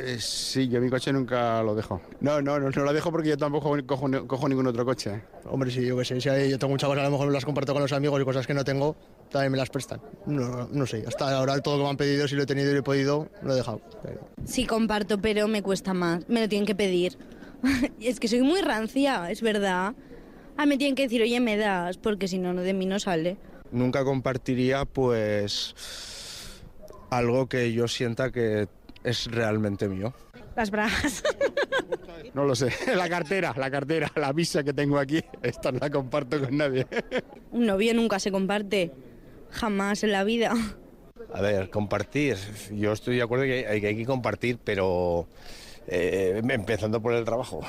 [0.03, 2.01] Eh, sí, yo mi coche nunca lo dejo.
[2.21, 5.21] No, no, no, no lo dejo porque yo tampoco cojo, cojo ningún otro coche.
[5.45, 7.33] Hombre, sí, yo qué sé, si hay- yo tengo muchas cosas, a lo mejor me
[7.35, 8.97] las comparto con los amigos y cosas que no tengo,
[9.31, 10.01] también me las prestan.
[10.27, 12.71] No, no sé, hasta ahora todo lo que me han pedido, si lo he tenido
[12.71, 13.81] y lo he podido, lo he dejado.
[14.03, 16.27] Pero- Sí comparto, pero me cuesta más.
[16.29, 17.19] Me lo tienen que pedir.
[18.01, 19.95] es que soy muy rancia, es verdad.
[20.57, 22.99] Ah, me tienen que decir, oye, me das, porque si no, no de mí no
[22.99, 23.37] sale.
[23.71, 25.75] Nunca compartiría pues
[27.11, 28.69] algo que yo sienta que
[29.05, 30.13] es realmente mío.
[30.57, 31.23] Las bragas.
[32.35, 32.73] No lo sé.
[32.95, 36.87] La cartera, la cartera, la visa que tengo aquí, esta no la comparto con nadie.
[37.51, 38.93] Un novio nunca se comparte.
[39.51, 40.55] Jamás en la vida.
[41.35, 42.37] A ver, compartir.
[42.73, 45.27] Yo estoy de acuerdo que hay que, hay que compartir, pero
[45.89, 47.63] eh, empezando por el trabajo.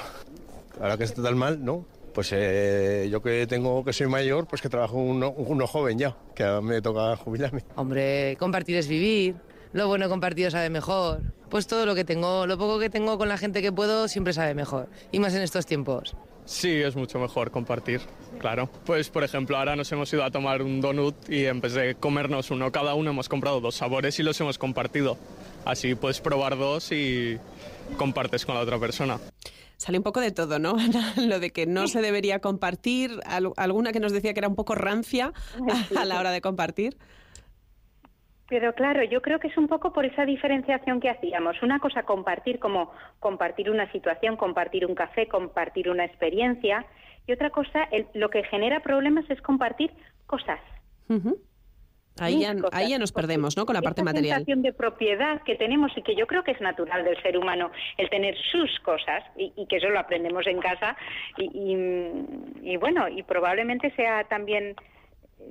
[0.80, 1.86] Ahora que está tan mal, ¿no?
[2.14, 6.16] Pues eh, yo que tengo que soy mayor, pues que trabajo uno, uno joven ya,
[6.36, 7.64] que ahora me toca jubilarme.
[7.76, 9.36] Hombre, compartir es vivir.
[9.74, 11.22] Lo bueno compartido sabe mejor.
[11.50, 14.34] Pues todo lo que tengo, lo poco que tengo con la gente que puedo, siempre
[14.34, 14.90] sabe mejor.
[15.12, 16.16] Y más en estos tiempos.
[16.46, 18.02] Sí, es mucho mejor compartir,
[18.40, 18.70] claro.
[18.86, 21.96] Pues, por ejemplo, ahora nos hemos ido a tomar un donut y en vez de
[21.96, 25.18] comernos uno cada uno, hemos comprado dos sabores y los hemos compartido.
[25.66, 27.38] Así puedes probar dos y
[27.98, 29.20] compartes con la otra persona.
[29.78, 30.76] Sale un poco de todo, ¿no?
[31.18, 34.56] Lo de que no se debería compartir, al- alguna que nos decía que era un
[34.56, 35.34] poco rancia
[35.98, 36.98] a la hora de compartir.
[38.52, 41.62] Pero claro, yo creo que es un poco por esa diferenciación que hacíamos.
[41.64, 46.86] Una cosa compartir como compartir una situación, compartir un café, compartir una experiencia.
[47.26, 49.92] Y otra cosa, el- lo que genera problemas es compartir
[50.28, 50.60] cosas.
[52.20, 52.80] Ahí ya, Muchas cosas.
[52.80, 53.66] ahí ya nos perdemos, ¿no?
[53.66, 54.40] Con la parte material.
[54.40, 57.72] sensación de propiedad que tenemos y que yo creo que es natural del ser humano,
[57.98, 60.98] el tener sus cosas y, y que eso lo aprendemos en casa
[61.38, 64.76] y, y- y bueno, y probablemente sea también,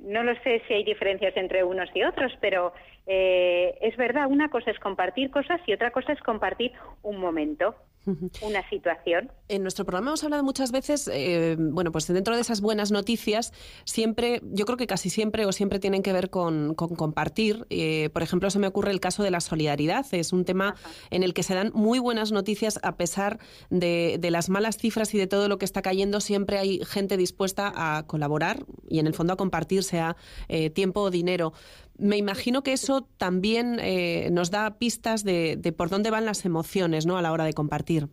[0.03, 2.73] no lo sé si hay diferencias entre unos y otros, pero
[3.07, 6.71] eh, es verdad, una cosa es compartir cosas y otra cosa es compartir
[7.03, 7.75] un momento,
[8.05, 9.31] una situación.
[9.47, 13.53] En nuestro programa hemos hablado muchas veces, eh, bueno, pues dentro de esas buenas noticias,
[13.85, 17.65] siempre, yo creo que casi siempre o siempre tienen que ver con, con compartir.
[17.69, 20.05] Eh, por ejemplo, se me ocurre el caso de la solidaridad.
[20.11, 20.75] Es un tema
[21.09, 25.13] en el que se dan muy buenas noticias a pesar de, de las malas cifras
[25.13, 26.21] y de todo lo que está cayendo.
[26.21, 30.15] Siempre hay gente dispuesta a colaborar y en el fondo a compartir, sea
[30.47, 31.53] eh, tiempo o dinero.
[32.01, 36.45] Me imagino que eso también eh, nos da pistas de, de por dónde van las
[36.45, 37.17] emociones ¿no?
[37.17, 38.07] a la hora de compartir.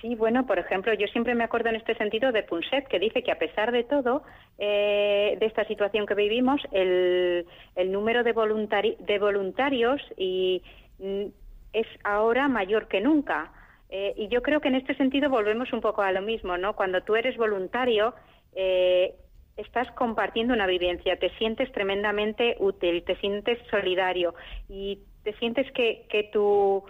[0.00, 3.22] Sí, bueno, por ejemplo, yo siempre me acuerdo en este sentido de Punset, que dice
[3.22, 4.22] que a pesar de todo,
[4.58, 10.62] eh, de esta situación que vivimos, el, el número de, voluntari- de voluntarios y,
[10.98, 11.26] mm,
[11.74, 13.52] es ahora mayor que nunca.
[13.90, 16.74] Eh, y yo creo que en este sentido volvemos un poco a lo mismo, ¿no?
[16.74, 18.14] Cuando tú eres voluntario,
[18.54, 19.14] eh,
[19.60, 24.34] estás compartiendo una vivencia, te sientes tremendamente útil, te sientes solidario
[24.68, 26.84] y te sientes que, que tu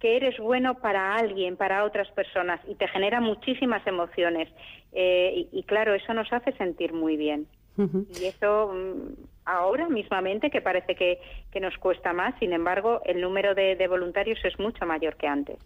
[0.00, 4.50] que eres bueno para alguien, para otras personas y te genera muchísimas emociones.
[4.92, 7.46] Eh, y, y claro, eso nos hace sentir muy bien.
[7.76, 9.14] Y eso mm,
[9.44, 11.18] ahora mismamente que parece que,
[11.52, 15.26] que nos cuesta más, sin embargo, el número de, de voluntarios es mucho mayor que
[15.26, 15.56] antes.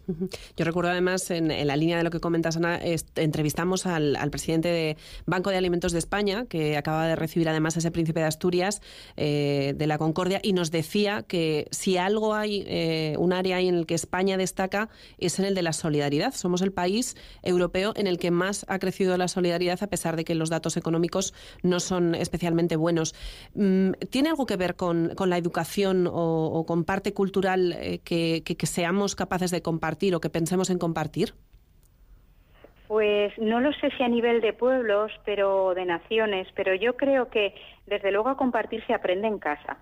[0.57, 2.79] Yo recuerdo además, en, en la línea de lo que comentas, Ana,
[3.15, 7.91] entrevistamos al, presidente de Banco de Alimentos de España, que acaba de recibir además ese
[7.91, 8.81] príncipe de Asturias
[9.17, 13.75] eh, de la Concordia, y nos decía que si algo hay, eh, un área en
[13.75, 16.33] el que España destaca, es en el de la solidaridad.
[16.33, 20.23] Somos el país europeo en el que más ha crecido la solidaridad, a pesar de
[20.23, 23.15] que los datos económicos no son especialmente buenos.
[23.69, 26.11] Mm, ¿tiene algo que ver con, con la educación o,
[26.57, 30.69] o con parte cultural eh, que, que- que seamos capaces de compartir o que pensemos
[30.69, 31.33] en compartir?
[32.87, 37.29] Pues no lo sé si a nivel de pueblos, pero de naciones, pero yo creo
[37.29, 37.53] que
[37.85, 39.77] desde luego a compartir se aprende en casa.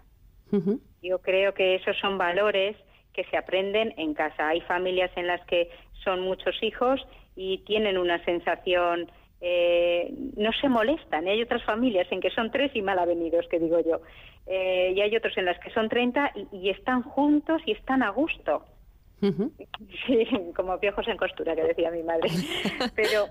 [1.02, 2.76] Yo creo que esos son valores
[3.14, 4.50] que se aprenden en casa.
[4.50, 5.70] Hay familias en las que
[6.04, 7.00] son muchos hijos
[7.36, 9.10] y tienen una sensación,
[9.42, 11.28] eh, no se molestan.
[11.28, 14.02] Y hay otras familias en que son tres y mal avenidos, que digo yo.
[14.46, 18.04] Eh, y hay otros en las que son 30 y, y están juntos y están
[18.04, 18.64] a gusto.
[19.20, 22.30] Sí, como piojos en costura, que decía mi madre.
[22.96, 23.28] Pero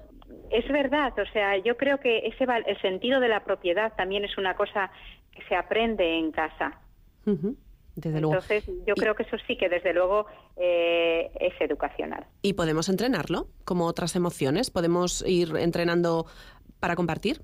[0.50, 4.36] es verdad, o sea, yo creo que ese el sentido de la propiedad también es
[4.38, 4.90] una cosa
[5.32, 6.80] que se aprende en casa.
[7.96, 8.34] Desde luego.
[8.34, 12.26] Entonces, yo creo que eso sí que desde luego eh, es educacional.
[12.42, 14.70] ¿Y podemos entrenarlo como otras emociones?
[14.70, 16.26] ¿Podemos ir entrenando
[16.78, 17.40] para compartir?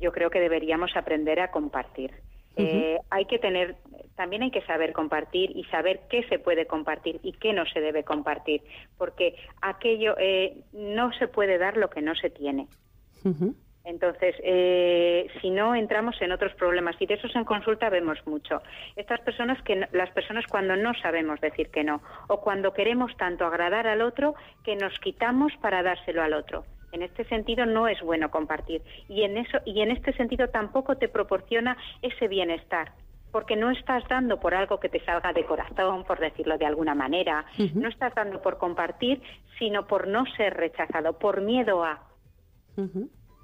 [0.00, 2.12] Yo creo que deberíamos aprender a compartir.
[2.56, 3.76] Eh, hay que tener,
[4.14, 7.80] también hay que saber compartir y saber qué se puede compartir y qué no se
[7.80, 8.62] debe compartir,
[8.98, 12.68] porque aquello eh, no se puede dar lo que no se tiene.
[13.84, 18.62] Entonces, eh, si no entramos en otros problemas y de esos en consulta vemos mucho.
[18.94, 23.16] Estas personas que no- las personas cuando no sabemos decir que no o cuando queremos
[23.16, 26.64] tanto agradar al otro que nos quitamos para dárselo al otro.
[26.92, 30.96] En este sentido no es bueno compartir y en eso y en este sentido tampoco
[30.96, 32.92] te proporciona ese bienestar.
[33.32, 36.94] Porque no estás dando por algo que te salga de corazón, por decirlo de alguna
[36.94, 37.46] manera.
[37.80, 39.22] No estás dando por compartir,
[39.58, 42.02] sino por no ser rechazado, por miedo a.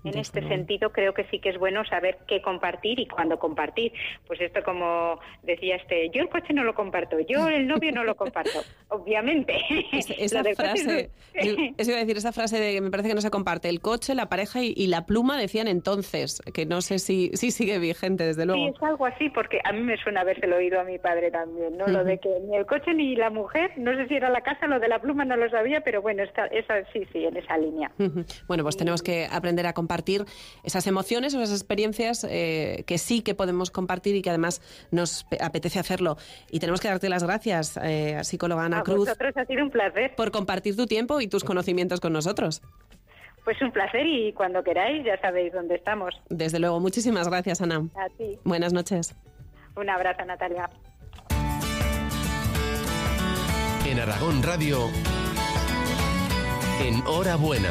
[0.09, 3.93] En este sentido, creo que sí que es bueno saber qué compartir y cuándo compartir.
[4.27, 8.05] Pues esto, como decía este, yo el coche no lo comparto, yo el novio no
[8.05, 9.55] lo comparto, obviamente.
[9.93, 13.09] Es- esa frase, no- yo- eso iba a decir, esa frase de que me parece
[13.09, 16.67] que no se comparte, el coche, la pareja y, y la pluma decían entonces, que
[16.67, 18.69] no sé si, si sigue vigente, desde Sí, luego.
[18.69, 21.87] es algo así, porque a mí me suena habérselo oído a mi padre también, ¿no?
[21.87, 24.67] Lo de que ni el coche ni la mujer, no sé si era la casa,
[24.67, 27.57] lo de la pluma no lo sabía, pero bueno, está, esa, sí, sí, en esa
[27.59, 27.91] línea.
[28.47, 29.98] Bueno, pues tenemos que aprender a compartir
[30.63, 35.25] esas emociones o esas experiencias eh, que sí que podemos compartir y que además nos
[35.25, 36.17] pe- apetece hacerlo.
[36.51, 39.71] Y tenemos que darte las gracias, eh, psicóloga Ana A Cruz, vosotros ha sido un
[39.71, 40.15] placer.
[40.17, 42.63] por compartir tu tiempo y tus conocimientos con nosotros.
[43.45, 46.15] Pues un placer y cuando queráis ya sabéis dónde estamos.
[46.29, 47.77] Desde luego, muchísimas gracias, Ana.
[47.97, 48.39] A ti.
[48.45, 49.15] Buenas noches.
[49.75, 50.69] Un abrazo, Natalia.
[53.87, 54.91] En Aragón Radio,
[56.85, 57.71] en Hora Buena.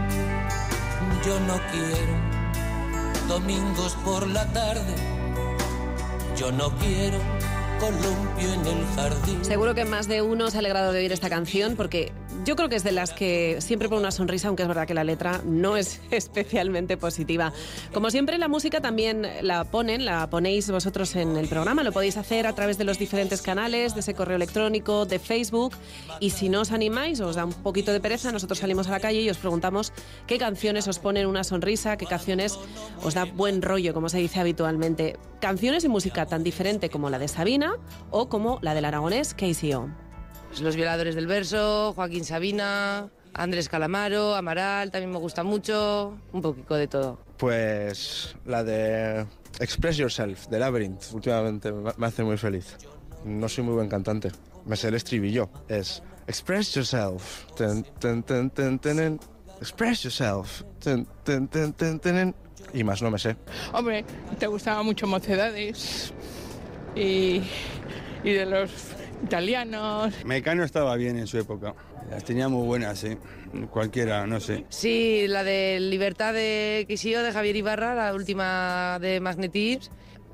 [1.25, 2.31] Yo no quiero
[3.27, 4.95] domingos por la tarde.
[6.35, 7.19] Yo no quiero
[7.79, 9.45] columpio en el jardín.
[9.45, 12.11] Seguro que más de uno se ha alegrado de oír esta canción porque
[12.45, 14.93] yo creo que es de las que siempre pone una sonrisa, aunque es verdad que
[14.93, 17.53] la letra no es especialmente positiva.
[17.93, 21.83] Como siempre, la música también la ponen, la ponéis vosotros en el programa.
[21.83, 25.73] Lo podéis hacer a través de los diferentes canales, de ese correo electrónico, de Facebook.
[26.19, 28.99] Y si no os animáis os da un poquito de pereza, nosotros salimos a la
[28.99, 29.93] calle y os preguntamos
[30.27, 32.57] qué canciones os ponen una sonrisa, qué canciones
[33.03, 35.17] os da buen rollo, como se dice habitualmente.
[35.39, 37.73] Canciones y música tan diferente como la de Sabina
[38.09, 39.89] o como la del aragonés KCO.
[40.59, 46.75] Los violadores del verso, Joaquín Sabina, Andrés Calamaro, Amaral, también me gusta mucho, un poquito
[46.75, 47.19] de todo.
[47.37, 49.25] Pues la de
[49.59, 52.77] Express Yourself, de Labyrinth, últimamente me hace muy feliz.
[53.25, 54.31] No soy muy buen cantante,
[54.65, 55.49] me sé el estribillo.
[55.67, 57.45] Es Express Yourself.
[57.55, 59.19] Ten, ten, ten, ten, tenen.
[59.61, 60.63] express yourself.
[60.79, 62.35] Ten, ten, ten, ten, ten,
[62.73, 63.35] y más no me sé.
[63.73, 64.03] Hombre,
[64.39, 66.13] te gustaban mucho mocedades
[66.95, 67.43] y,
[68.23, 68.71] y de los
[69.23, 70.13] italianos.
[70.25, 71.73] Mecano estaba bien en su época.
[72.09, 73.17] Las tenía muy buenas, sí.
[73.69, 74.65] Cualquiera, no sé.
[74.69, 79.91] Sí, la de Libertad de Quisío de Javier Ibarra, la última de Magnetips.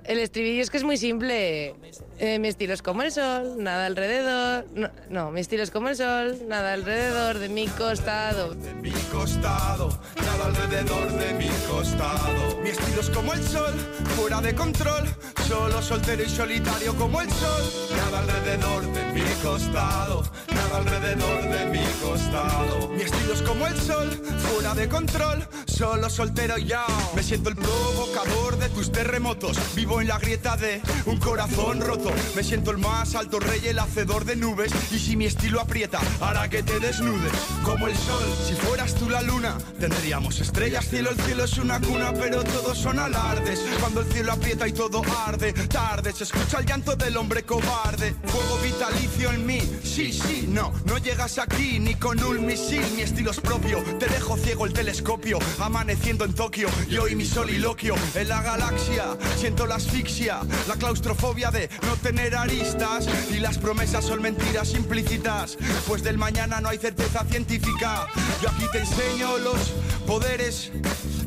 [0.08, 1.76] El estribillo es que es muy simple.
[2.18, 4.66] Eh, mi estilo es como el sol, nada alrededor.
[4.74, 8.56] No, no, mi estilo es como el sol, nada alrededor de mi costado.
[8.82, 12.58] mi costado, nada alrededor de mi costado.
[12.64, 13.74] Mi estilo es como el sol,
[14.16, 15.04] fuera de control,
[15.46, 17.64] solo soltero y solitario como el sol.
[17.98, 22.90] Nada alrededor de mi costado, nada alrededor de mi costado.
[22.90, 24.10] Mi estilo es como el sol,
[24.40, 26.86] fuera de control, solo soltero ya.
[27.16, 32.12] Me siento el provocador de tus terremotos, vivo en la grieta de un corazón roto.
[32.36, 34.72] Me siento el más alto rey, el hacedor de nubes.
[34.92, 37.32] Y si mi estilo aprieta, hará que te desnudes.
[37.64, 41.12] Como el sol, si fueras tú la luna, tendríamos estrellas, cielo.
[41.12, 43.60] El cielo es una cuna, pero todos son alardes.
[43.80, 48.16] Cuando el cielo aprieta y todo arde, tarde se escucha el llanto del hombre cobarde.
[48.26, 52.84] Fuego vitalicio en mí, sí, sí, no, no llegas aquí ni con un misil.
[52.96, 55.38] Mi estilo es propio, te dejo ciego el telescopio.
[55.60, 59.06] Amaneciendo en Tokio, y hoy mi soliloquio en la galaxia.
[59.38, 63.08] Siento la asfixia, la claustrofobia de no tener aristas.
[63.30, 68.08] Y las promesas son mentiras implícitas, pues del mañana no hay certeza científica.
[68.42, 69.74] Yo aquí te enseño los
[70.08, 70.72] poderes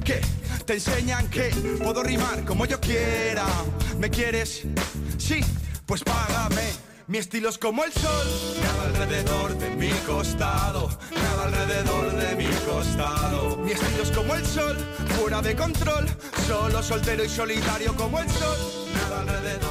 [0.04, 0.20] que
[0.66, 3.46] te enseñan que puedo rimar como yo quiera.
[3.96, 4.62] ¿Me quieres?
[5.18, 5.40] Sí,
[5.86, 6.89] pues págame.
[7.11, 8.28] Mi estilo es como el sol,
[8.62, 13.56] nada alrededor de mi costado, nada alrededor de mi costado.
[13.56, 14.76] Mi estilo es como el sol,
[15.18, 16.06] fuera de control,
[16.46, 18.58] solo soltero y solitario como el sol,
[18.94, 19.69] nada alrededor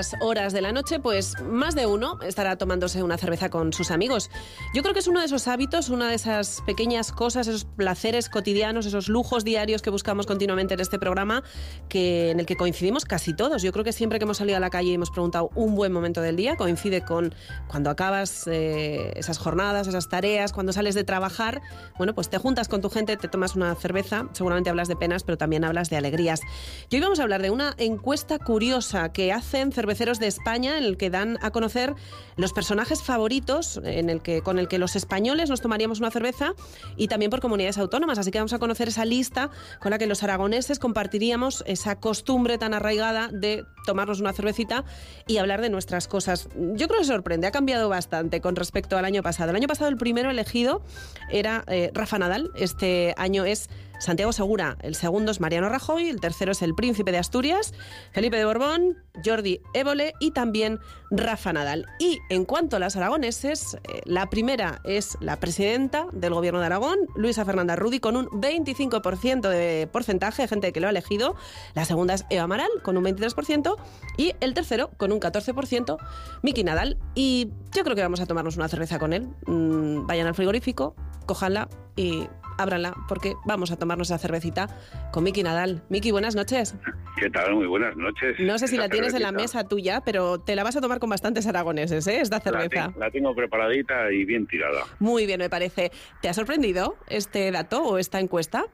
[0.00, 3.90] estas horas de la noche, pues más de uno estará tomándose una cerveza con sus
[3.90, 4.30] amigos.
[4.74, 8.30] Yo creo que es uno de esos hábitos, una de esas pequeñas cosas, esos placeres
[8.30, 11.42] cotidianos, esos lujos diarios que buscamos continuamente en este programa,
[11.90, 13.62] que, en el que coincidimos casi todos.
[13.62, 15.92] Yo creo que siempre que hemos salido a la calle y hemos preguntado un buen
[15.92, 17.34] momento del día, coincide con
[17.68, 21.60] cuando acabas eh, esas jornadas, esas tareas, cuando sales de trabajar,
[21.98, 25.24] bueno, pues te juntas con tu gente, te tomas una cerveza, seguramente hablas de penas,
[25.24, 26.40] pero también hablas de alegrías.
[26.88, 30.84] Y hoy vamos a hablar de una encuesta curiosa que hacen cerveceros de España en
[30.84, 31.94] el que dan a conocer
[32.36, 36.54] los personajes favoritos en el que, con el que los españoles nos tomaríamos una cerveza
[36.96, 38.16] y también por comunidades autónomas.
[38.18, 42.56] Así que vamos a conocer esa lista con la que los aragoneses compartiríamos esa costumbre
[42.56, 44.84] tan arraigada de tomarnos una cervecita
[45.26, 46.48] y hablar de nuestras cosas.
[46.54, 49.50] Yo creo que sorprende, ha cambiado bastante con respecto al año pasado.
[49.50, 50.82] El año pasado el primero elegido
[51.30, 53.68] era eh, Rafa Nadal, este año es
[54.00, 57.74] Santiago Segura, el segundo es Mariano Rajoy, el tercero es el Príncipe de Asturias,
[58.12, 60.80] Felipe de Borbón, Jordi Évole y también
[61.10, 61.84] Rafa Nadal.
[61.98, 66.66] Y en cuanto a las aragoneses, eh, la primera es la presidenta del Gobierno de
[66.66, 71.36] Aragón, Luisa Fernanda Rudy, con un 25% de porcentaje de gente que lo ha elegido.
[71.74, 73.76] La segunda es Eva Amaral, con un 23%.
[74.16, 75.98] Y el tercero, con un 14%,
[76.42, 76.96] Miki Nadal.
[77.14, 79.28] Y yo creo que vamos a tomarnos una cerveza con él.
[79.46, 80.94] Mm, vayan al frigorífico,
[81.26, 82.28] cójanla y
[82.62, 84.68] ábranla, porque vamos a tomarnos esa cervecita
[85.12, 85.82] con Miki Nadal.
[85.88, 86.74] Miki, buenas noches.
[87.18, 87.54] ¿Qué tal?
[87.54, 88.36] Muy buenas noches.
[88.38, 90.98] No sé si la tienes en la mesa tuya, pero te la vas a tomar
[91.00, 92.20] con bastantes aragoneses, ¿eh?
[92.20, 92.90] Esta La, cerveza.
[92.90, 94.84] ten- la tengo preparadita y bien tirada.
[94.98, 95.90] Muy bien, me parece.
[96.22, 98.66] ¿Te ha sorprendido este dato o esta encuesta?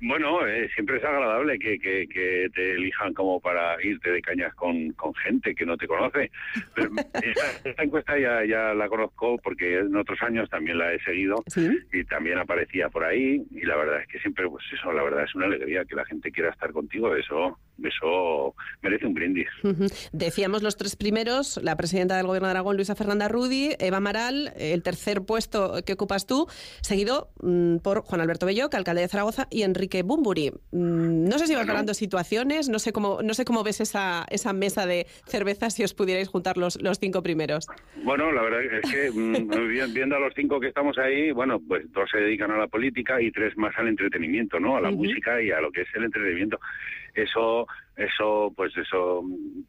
[0.00, 4.54] Bueno, eh, siempre es agradable que, que- que te elijan como para irte de cañas
[4.54, 6.30] con, con gente que no te conoce.
[6.74, 6.90] Pero
[7.22, 11.42] esta, esta encuesta ya, ya la conozco porque en otros años también la he seguido
[11.92, 15.24] y también aparecía por ahí y la verdad es que siempre, pues eso, la verdad
[15.24, 17.14] es una alegría que la gente quiera estar contigo.
[17.16, 19.46] Eso, eso merece un brindis.
[20.12, 24.52] Decíamos los tres primeros, la presidenta del Gobierno de Aragón, Luisa Fernanda Rudy, Eva Amaral,
[24.56, 26.46] el tercer puesto que ocupas tú,
[26.82, 30.50] seguido mm, por Juan Alberto Belloc, alcalde de Zaragoza, y Enrique Bumburi.
[30.72, 34.24] Mm, no sé si vas ganando situaciones, no sé cómo, no sé cómo ves esa,
[34.30, 37.66] esa mesa de cervezas si os pudierais juntar los, los cinco primeros.
[38.04, 41.60] Bueno, la verdad es que mm, vi- viendo a los cinco que estamos ahí, bueno,
[41.66, 44.76] pues dos se dedican a la política y tres más al entretenimiento, ¿no?
[44.76, 46.58] A la música y a lo que es el entretenimiento.
[47.22, 47.66] Eso,
[47.96, 49.22] eso, pues eso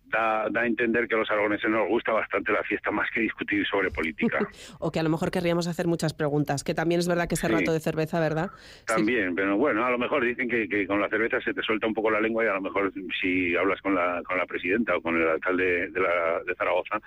[0.07, 3.21] da, da a entender que a los aragoneses nos gusta bastante la fiesta más que
[3.21, 4.37] discutir sobre política.
[4.79, 7.47] O que a lo mejor querríamos hacer muchas preguntas, que también es verdad que ese
[7.47, 7.53] Sí.
[7.53, 8.51] rato de cerveza, ¿verdad?
[8.85, 11.87] También, pero bueno, a lo mejor dicen que, que con la cerveza se te suelta
[11.87, 14.95] un poco la lengua y a lo mejor si hablas con la, con la presidenta
[14.95, 16.99] o con el alcalde de, la, de Zaragoza,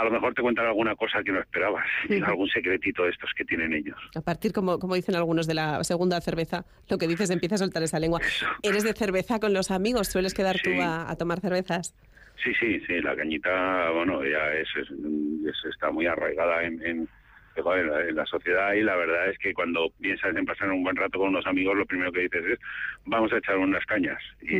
[0.00, 1.84] a lo mejor te cuentan alguna cosa que no esperabas,
[2.24, 3.98] algún secretito de estos que tienen ellos.
[4.16, 7.58] A partir, como, como dicen algunos, de la segunda cerveza, lo que dices empieza a
[7.58, 8.20] soltar esa lengua.
[8.62, 10.08] ¿Eres de cerveza con los amigos?
[10.08, 11.94] ¿Sueles quedar tú a, a tomar cervezas?
[12.42, 17.08] Sí, sí, sí, la cañita, bueno, ya es, es- es- está muy arraigada en, en,
[17.56, 20.82] en la- en la sociedad y la verdad es que cuando piensas en pasar un
[20.82, 22.58] buen rato con unos amigos, lo primero que dices es,
[23.04, 24.18] vamos a echar unas cañas.
[24.40, 24.56] Y,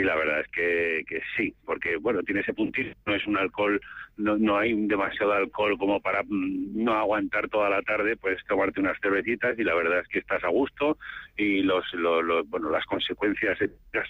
[0.00, 3.36] y la verdad es que, que sí, porque, bueno, tiene ese puntito, no es un
[3.36, 3.78] alcohol,
[4.16, 8.80] no, no hay demasiado alcohol como para mm, no aguantar toda la tarde, puedes tomarte
[8.80, 10.98] unas cervecitas y la verdad es que estás a gusto
[11.36, 13.58] y los, lo- lo- bueno, las consecuencias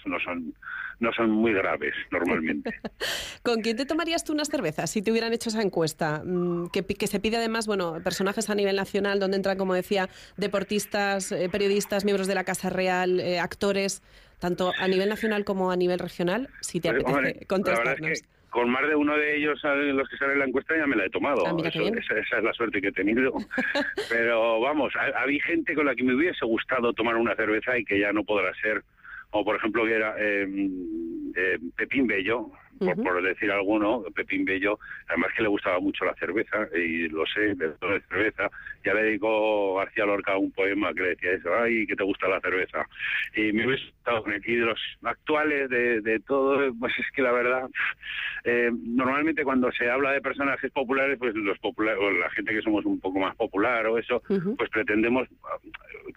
[0.05, 0.53] no son,
[0.99, 2.73] no son muy graves normalmente.
[3.43, 6.21] ¿Con quién te tomarías tú unas cervezas si te hubieran hecho esa encuesta?
[6.25, 10.09] Mm, Que, que se pide además, bueno, personajes a nivel nacional, donde entran, como decía,
[10.37, 14.01] deportistas, eh, periodistas, miembros de la Casa Real, eh, actores,
[14.39, 18.23] tanto a nivel nacional como a nivel regional, si te Pues, apetece hombre, contestarnos.
[18.53, 19.93] Con más de uno de ellos, ¿sabes?
[19.93, 21.43] los que salen en la encuesta, ya me la he tomado.
[21.45, 23.33] Ah, Eso- esa, esa es la suerte que he tenido.
[24.09, 27.83] Pero vamos, ha- había gente con la que me hubiese gustado tomar una cerveza y
[27.83, 28.83] que ya no podrá ser.
[29.31, 30.47] O por ejemplo, que era eh,
[31.35, 32.51] eh, Pepín Bello,
[32.85, 37.25] por, por decir alguno, Pepín Bello, además que le gustaba mucho la cerveza, y lo
[37.25, 38.49] sé, de de cerveza.
[38.85, 42.27] Ya le dedicó García Lorca un poema que le decía eso, ay, que te gusta
[42.27, 42.85] la cerveza.
[43.35, 44.41] Y me hubiese él.
[44.45, 47.69] Y de los actuales, de, de todo, pues es que la verdad,
[48.43, 52.61] eh, normalmente cuando se habla de personajes populares, pues los populares, o la gente que
[52.61, 54.21] somos un poco más popular o eso,
[54.55, 55.27] pues pretendemos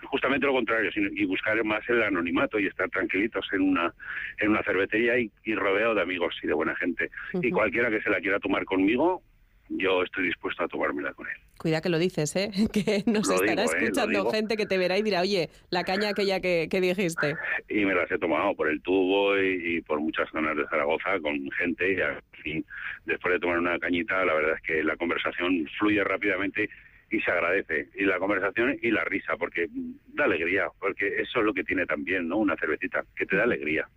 [0.04, 3.92] justamente lo contrario, sino- y buscar más el anonimato y estar tranquilitos en una
[4.38, 7.10] en una cervecería y, y rodeado de amigos y de buena gente.
[7.34, 9.22] Y cualquiera que se la quiera tomar conmigo,
[9.68, 11.36] yo estoy dispuesto a tomármela con él.
[11.58, 12.50] Cuida que lo dices, ¿eh?
[12.72, 13.78] que nos Lo estará digo, ¿eh?
[13.82, 17.34] Escuchando gente que te verá y dirá, oye, la caña aquella que, que dijiste.
[17.68, 21.18] y me las he tomado por el tubo y, y por muchas zonas de Zaragoza
[21.20, 22.64] con gente y al fin,
[23.04, 26.68] después de tomar una cañita, la verdad es que la conversación fluye rápidamente
[27.10, 27.88] y se agradece.
[27.94, 29.68] Y la conversación y la risa, porque
[30.08, 32.38] da alegría, porque eso es lo que tiene también, ¿no?
[32.38, 33.88] Una cervecita, que te da alegría.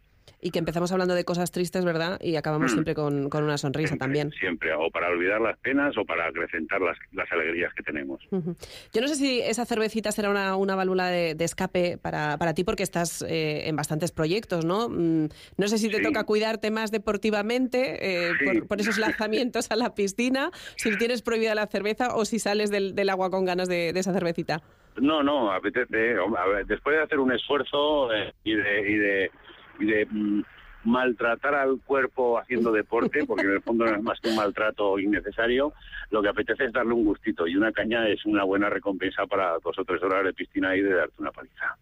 [0.42, 2.20] Y que empezamos hablando de cosas tristes, ¿verdad?
[2.22, 2.74] Y acabamos Mm.
[2.76, 4.32] siempre con, con una sonrisa también.
[4.40, 8.22] Siempre, o para olvidar las penas o para acrecentar las, las alegrías que tenemos.
[8.32, 8.56] Ujú.
[8.94, 12.54] Yo no sé si esa cervecita será una, una válvula de, de escape para, para
[12.54, 14.90] ti porque estás eh, en bastantes proyectos, ¿no?
[14.90, 15.28] Mm,
[15.58, 16.04] No sé si te Sí.
[16.04, 21.56] toca cuidarte más deportivamente eh, por, por esos lanzamientos a la piscina, si tienes prohibida
[21.56, 24.62] la cerveza o si sales del, del agua con ganas de, de esa cervecita.
[24.98, 25.88] No, no, apetece.
[25.96, 29.32] ver, después de hacer un esfuerzo eh, y de, y de,
[29.86, 30.08] de,
[30.84, 35.00] maltratar al cuerpo haciendo deporte, porque en el fondo no es más que un maltrato
[35.00, 35.74] innecesario,
[36.10, 39.58] lo que apetece es darle un gustito y una caña es una buena recompensa para
[39.64, 41.76] dos o tres horas de piscina y de darte una paliza.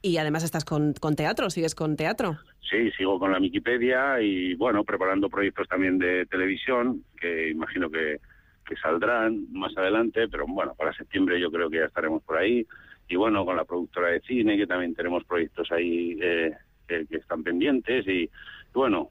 [0.00, 2.38] Y además estás con, con teatro, sigues con teatro.
[2.70, 8.20] Sí, sigo con la Wikipedia y bueno, preparando proyectos también de televisión que imagino que,
[8.64, 12.66] que saldrán más adelante, pero bueno, para septiembre yo creo que ya estaremos por ahí.
[13.08, 16.52] Y bueno, con la productora de cine, que también tenemos proyectos ahí eh,
[16.88, 18.28] que, que están pendientes y,
[18.72, 19.10] bueno,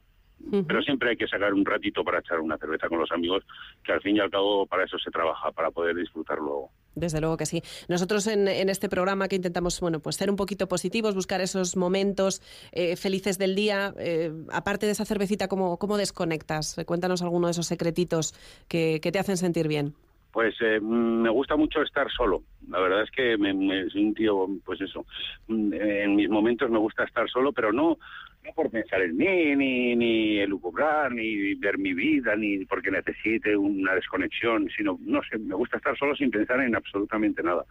[0.68, 3.44] pero siempre hay que sacar un ratito para echar una cerveza con los amigos,
[3.84, 6.70] que al fin y al cabo para eso se trabaja, para poder disfrutar luego.
[6.94, 7.62] Desde luego que sí.
[7.88, 11.76] Nosotros en, en este programa que intentamos, bueno, pues ser un poquito positivos, buscar esos
[11.76, 13.94] momentos eh, felices del día.
[13.98, 16.76] eh, aparte de esa cervecita, ¿cómo, cómo desconectas?
[16.86, 18.34] Cuéntanos alguno de esos secretitos
[18.68, 19.96] que, que te hacen sentir bien.
[20.32, 22.44] Pues eh, mm, me gusta mucho estar solo.
[22.70, 25.06] La verdad es que me, me- un tío, pues eso.
[25.48, 27.98] mm, En mis momentos me gusta estar solo, pero no,
[28.44, 33.58] no por pensar en mí, ni, ni elucubrar, ni ver mi vida, ni porque necesite
[33.58, 37.66] una desconexión, sino, no sé, me gusta estar solo sin pensar en absolutamente nada.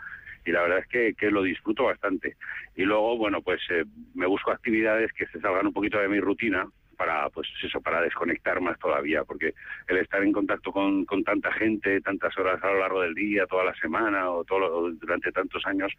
[0.44, 2.36] Y la verdad es que, que lo disfruto bastante.
[2.76, 3.84] Y luego, bueno, pues eh,
[4.14, 6.66] me busco actividades que se salgan un poquito de mi rutina
[6.97, 9.55] para pues eso para desconectar más todavía porque
[9.88, 13.47] el estar en contacto con, con tanta gente tantas horas a lo largo del día
[13.47, 15.92] toda la semana o todo lo- durante tantos años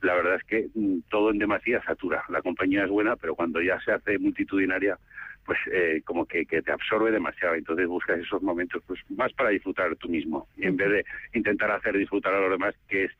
[0.00, 2.24] la verdad es que mm, todo en demasía satura.
[2.28, 4.98] La compañía es buena pero cuando ya se hace multitudinaria
[5.44, 7.54] pues eh, como que, que te absorbe demasiado.
[7.56, 11.70] Entonces buscas esos momentos pues más para disfrutar tú mismo y en vez de intentar
[11.72, 13.12] hacer disfrutar a los demás que es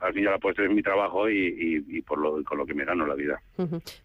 [0.00, 1.36] al fin y al cabo pues, es mi trabajo y,
[1.88, 3.40] y- y por lo con lo que me gano la vida.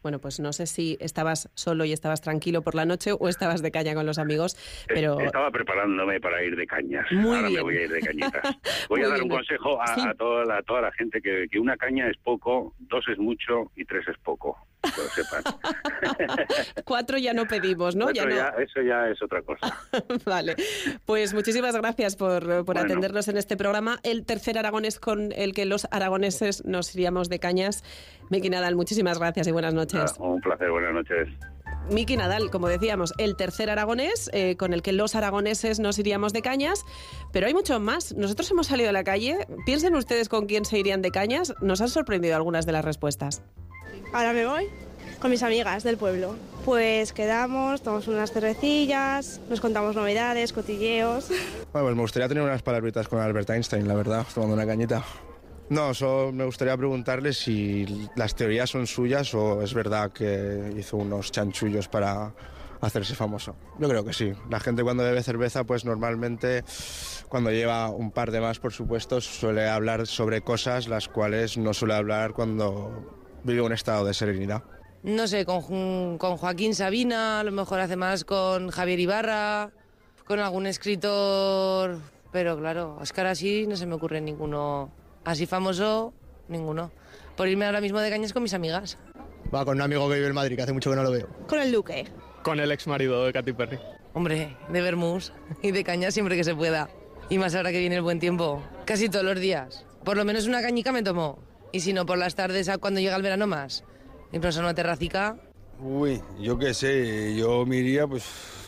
[0.02, 3.62] Bueno, pues no sé si estabas solo y estabas tranquilo por la noche o estabas
[3.62, 7.06] de caña con los amigos, pero Estaba preparándome para ir de cañas.
[7.12, 7.54] Muy Ahora bien.
[7.60, 8.58] me voy a ir de cañitas.
[8.90, 9.32] Voy a dar bien.
[9.32, 10.02] un consejo a, Sí.
[10.08, 13.18] a toda, la, a toda la gente que, que una caña es poco, dos es
[13.18, 14.58] mucho y tres es poco.
[14.84, 15.44] Que lo sepan.
[16.86, 18.10] cuatro ya no pedimos, ¿no?
[18.10, 18.58] eso, Ya no.
[18.60, 19.78] eso ya es otra cosa.
[20.26, 20.56] Vale,
[21.06, 22.82] pues muchísimas gracias por, por Bueno.
[22.82, 24.00] atendernos en este programa.
[24.04, 27.84] El tercer aragonés con el que los aragoneses nos iríamos de cañas.
[28.30, 30.16] Miki Nadal, muchísimas gracias y buenas noches.
[30.20, 31.30] Un placer, buenas noches.
[31.90, 36.32] Miki Nadal, como decíamos, el tercer aragonés, eh, con el que los aragoneses nos iríamos
[36.32, 36.86] de cañas,
[37.34, 38.14] pero hay mucho más.
[38.16, 41.82] Nosotros hemos salido a la calle, piensen ustedes con quién se irían de cañas, nos
[41.82, 43.44] han sorprendido algunas de las respuestas.
[44.14, 44.70] Ahora me voy
[45.20, 46.36] con mis amigas del pueblo.
[46.66, 51.30] Pues quedamos, tomamos unas cervecillas, nos contamos novedades, cotilleos.
[51.72, 55.04] Bueno, pues me gustaría tener unas palabritas con Albert Einstein, la verdad, tomando una cañita.
[55.70, 60.98] No, solo me gustaría preguntarle si las teorías son suyas o es verdad que hizo
[60.98, 62.34] unos chanchullos para
[62.82, 63.56] hacerse famoso.
[63.80, 64.34] Yo creo que sí.
[64.50, 66.64] La gente cuando bebe cerveza, pues normalmente
[67.30, 71.74] cuando lleva un par de más, por supuesto, suele hablar sobre cosas las cuales no
[71.74, 74.64] suele hablar cuando vive un estado de serenidad.
[75.04, 79.72] No sé, con, con Joaquín Sabina, a lo mejor hace más con Javier Ibarra,
[80.26, 82.00] con algún escritor,
[82.32, 84.92] pero claro, Oscar así no se me ocurre ninguno.
[85.26, 86.14] Así famoso,
[86.48, 86.92] ninguno.
[87.36, 88.98] Por irme ahora mismo de cañas con mis amigas.
[89.54, 91.28] Va con un amigo que vive en Madrid, que hace mucho que no lo veo.
[91.48, 92.08] Con el Duque.
[92.42, 93.80] Con el ex marido de Katy Perry.
[94.14, 95.32] Hombre, de Bermús
[95.62, 96.90] y de cañas siempre que se pueda.
[97.30, 98.64] Y más ahora que viene el buen tiempo.
[98.86, 99.86] Casi todos los días.
[100.04, 101.40] Por lo menos una cañica me tomo.
[101.74, 103.84] Y si no, por las tardes, a cuando llega el verano más.
[104.32, 105.38] Y por eso una terracica.
[105.82, 108.24] Uy, yo qué sé, yo me iría pues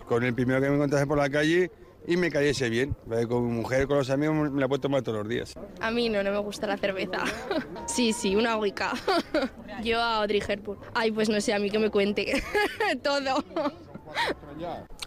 [0.08, 1.70] con el primero que me encontrase por la calle
[2.08, 2.96] y me cayese bien.
[3.30, 5.54] Con mi mujer, con los amigos, me la puedo tomar todos los días.
[5.82, 7.24] A mí no, no me gusta la cerveza.
[7.86, 8.94] Sí, sí, una agüica.
[9.84, 10.80] Yo a Audrey Hepburn.
[10.96, 12.42] Ay, pues no sé, a mí que me cuente
[13.04, 13.46] todo.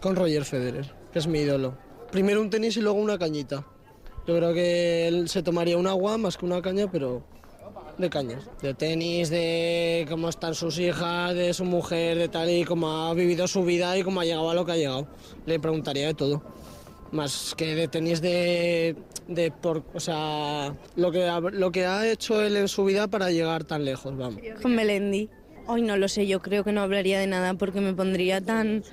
[0.01, 1.77] Con Roger Federer, que es mi ídolo.
[2.09, 3.65] Primero un tenis y luego una cañita.
[4.25, 7.25] Yo creo que él se tomaría un agua más que una caña, pero
[7.99, 8.49] de cañas.
[8.61, 13.13] De tenis, de cómo están sus hijas, de su mujer, de tal y cómo ha
[13.13, 15.07] vivido su vida y cómo ha llegado a lo que ha llegado.
[15.45, 16.41] Le preguntaría de todo.
[17.11, 18.95] Más que de tenis de,
[19.27, 23.07] de por, o sea, lo que, ha, lo que ha hecho él en su vida
[23.07, 24.41] para llegar tan lejos, vamos.
[24.61, 25.29] Con Melendi.
[25.67, 28.83] Hoy no lo sé, yo creo que no hablaría de nada porque me pondría tan...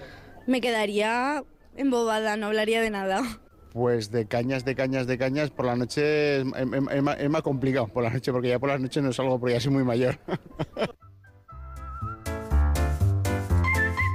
[0.46, 1.42] Me quedaría
[1.76, 3.40] embobada, no hablaría de nada.
[3.76, 7.28] Pues de cañas, de cañas, de cañas, por la noche es, es- es más- es
[7.28, 9.70] más complicado por la noche, porque ya por las noches no salgo porque ya soy
[9.70, 10.18] muy mayor.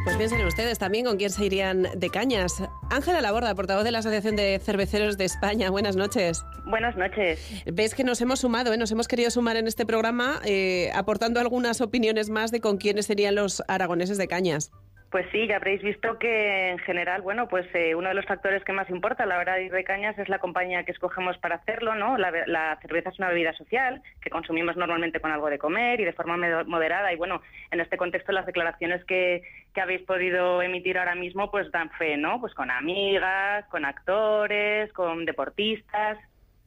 [0.03, 2.63] Pues piensen ustedes también con quién se irían de cañas.
[2.89, 5.69] Ángela Laborda, portavoz de la Asociación de Cerveceros de España.
[5.69, 6.43] Buenas noches.
[6.65, 7.39] Buenas noches.
[7.71, 8.77] Ves que nos hemos sumado, ¿eh?
[8.77, 13.05] nos hemos querido sumar en este programa eh, aportando algunas opiniones más de con quiénes
[13.05, 14.71] serían los aragoneses de cañas.
[15.11, 18.63] Pues sí, ya habréis visto que en general, bueno, pues eh, uno de los factores
[18.63, 21.37] que más importa a la hora de ir de cañas es la compañía que escogemos
[21.37, 22.17] para hacerlo, ¿no?
[22.17, 26.05] La, la cerveza es una bebida social que consumimos normalmente con algo de comer y
[26.05, 27.41] de forma moderada y bueno,
[27.71, 29.43] en este contexto las declaraciones que,
[29.73, 32.39] que habéis podido emitir ahora mismo pues dan fe, ¿no?
[32.39, 36.19] Pues con amigas, con actores, con deportistas.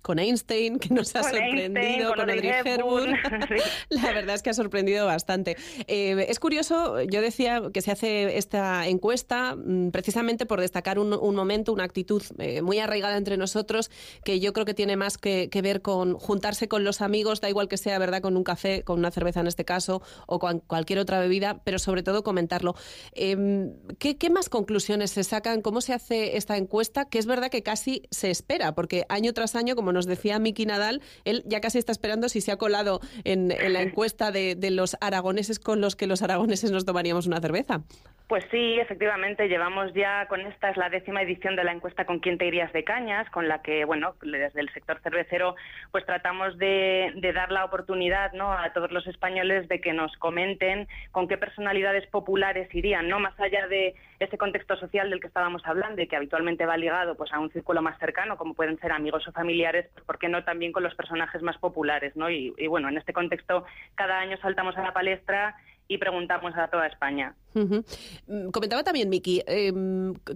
[0.05, 3.15] Con Einstein, que nos ha Con Einstein, sorprendido, con con Audrey Hepburn.
[3.15, 3.61] Hepburn.
[3.89, 5.57] La verdad es que ha sorprendido bastante.
[5.87, 11.15] Eh, es curioso, yo decía que se hace esta encuesta mm, precisamente por destacar un,
[11.15, 13.91] un momento, una actitud eh, muy arraigada entre nosotros,
[14.25, 17.49] que yo creo que tiene más que, que ver con juntarse con los amigos, da
[17.49, 20.61] igual que sea, ¿verdad?, con un café, con una cerveza en este caso, o con
[20.61, 22.75] cualquier otra bebida, pero sobre todo comentarlo.
[23.15, 25.63] Eh, ¿qué, qué más conclusiones se sacan?
[25.63, 27.07] ¿Cómo se hace esta encuesta?
[27.07, 30.67] Que es verdad que casi se espera, porque año tras año, como nos decía Miki
[30.67, 34.97] Nadal, él ya casi está esperando si se ha colado en, la encuesta de, los
[35.01, 37.83] aragoneses con los que los aragoneses nos tomaríamos una cerveza.
[38.27, 42.21] Pues sí, efectivamente, llevamos ya con esta es la décima edición de la encuesta con
[42.21, 45.57] quién te irías de cañas, con la que, bueno, desde el sector cervecero,
[45.93, 48.51] pues tratamos de, de dar la oportunidad, ¿no?
[48.51, 53.21] A todos los españoles de que nos comenten con qué personalidades populares irían, ¿no?
[53.21, 57.17] Más allá de ese contexto social del que estábamos hablando y que habitualmente va ligado,
[57.17, 60.29] pues, a un círculo más cercano, como pueden ser amigos o familiares, pues, ¿por qué
[60.29, 62.31] no también con los personajes más populares, ¿no?
[62.31, 63.65] Y, y bueno, en este contexto,
[63.95, 65.57] cada año saltamos a la palestra
[65.87, 67.35] y preguntamos a toda España.
[67.53, 69.73] Mm, Comentaba también Miki, eh,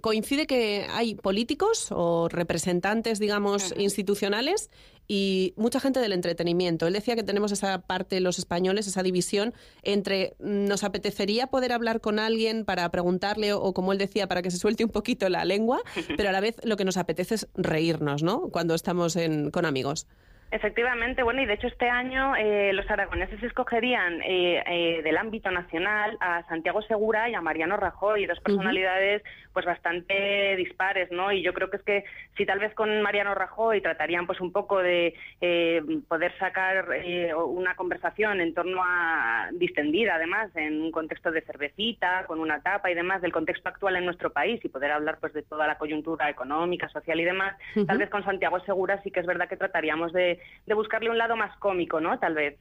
[0.01, 4.71] coincide que hay políticos o representantes, digamos, institucionales
[5.09, 6.87] y mucha gente del entretenimiento.
[6.87, 11.73] Él decía que tenemos esa parte, los españoles, esa división entre mm, nos apetecería poder
[11.73, 14.91] hablar con alguien para preguntarle o, o, como él decía, para que se suelte un
[14.91, 15.81] poquito la lengua,
[16.17, 18.49] pero a la vez lo que nos apetece es reírnos, ¿no?
[18.53, 20.07] Cuando estamos en- con amigos.
[20.51, 25.51] Efectivamente, bueno, y de hecho este año eh, los aragoneses escogerían eh, eh, del ámbito
[25.51, 29.23] nacional a Santiago Segura y a Mariano Rajoy, dos personalidades
[29.59, 31.33] pues bastante dispares, ¿no?
[31.33, 32.05] Y yo creo que es que
[32.37, 37.35] si tal vez con Mariano Rajoy tratarían pues un poco de eh, poder sacar eh,
[37.35, 42.89] una conversación en torno a distendida, además, en un contexto de cervecita, con una tapa
[42.89, 45.77] y demás, del contexto actual en nuestro país y poder hablar pues de toda la
[45.77, 49.57] coyuntura económica, social y demás, tal vez con Santiago Segura sí que es verdad que
[49.57, 52.17] trataríamos de, de buscarle un lado más cómico, ¿no?
[52.21, 52.61] Tal vez.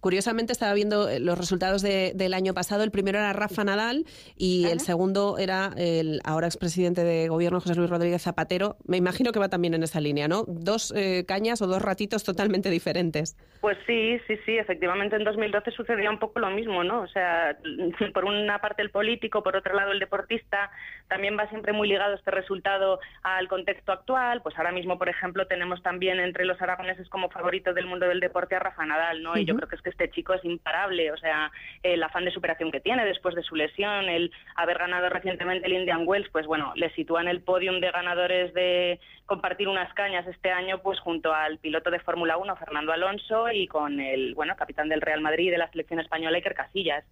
[0.00, 2.82] Curiosamente estaba viendo eh, los resultados de- del año pasado.
[2.82, 4.04] El primero era Rafa Nadal
[4.36, 8.76] y el segundo era el ahora expresidente de gobierno José Luis Rodríguez Zapatero.
[8.86, 10.44] Me imagino que va también en esa línea, ¿no?
[10.46, 13.36] Dos eh, cañas o dos ratitos totalmente diferentes.
[13.60, 17.00] Pues sí, sí, sí, efectivamente en 2012 sucedía un poco lo mismo, ¿no?
[17.02, 17.56] O sea,
[18.14, 20.70] por una parte el político, por otro lado el deportista,
[21.08, 24.42] también va siempre muy ligado este resultado al contexto actual.
[24.42, 28.20] Pues ahora mismo, por ejemplo, tenemos también entre los aragoneses como favorito del mundo del
[28.20, 29.35] deporte a Rafa Nadal, ¿no?
[29.38, 31.50] Y yo creo que es que este chico es imparable, o sea,
[31.82, 35.74] el afán de superación que tiene después de su lesión, el haber ganado recientemente el
[35.74, 40.26] Indian Wells, pues bueno, le sitúa en el podium de ganadores de compartir unas cañas
[40.26, 44.54] este año, pues junto al piloto de Fórmula 1, Fernando Alonso, y con el, bueno,
[44.56, 47.04] capitán del Real Madrid y de la selección española, Iker Casillas.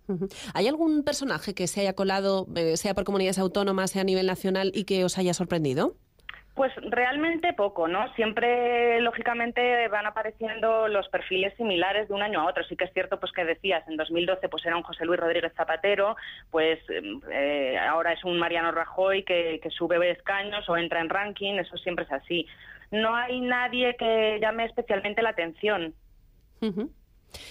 [0.54, 4.26] ¿Hay algún personaje que se haya colado, eh, sea por comunidades autónomas, sea a nivel
[4.26, 5.96] nacional, y que os haya sorprendido?
[6.54, 8.12] Pues realmente poco, ¿no?
[8.14, 12.62] Siempre, lógicamente, van apareciendo los perfiles similares de un año a otro.
[12.64, 15.52] Sí que es cierto, pues que decías, en 2012 pues era un José Luis Rodríguez
[15.56, 16.16] Zapatero,
[16.52, 16.78] pues
[17.32, 21.76] eh, ahora es un Mariano Rajoy que, que sube escaños o entra en ranking, eso
[21.76, 22.46] siempre es así.
[22.92, 25.92] No hay nadie que llame especialmente la atención.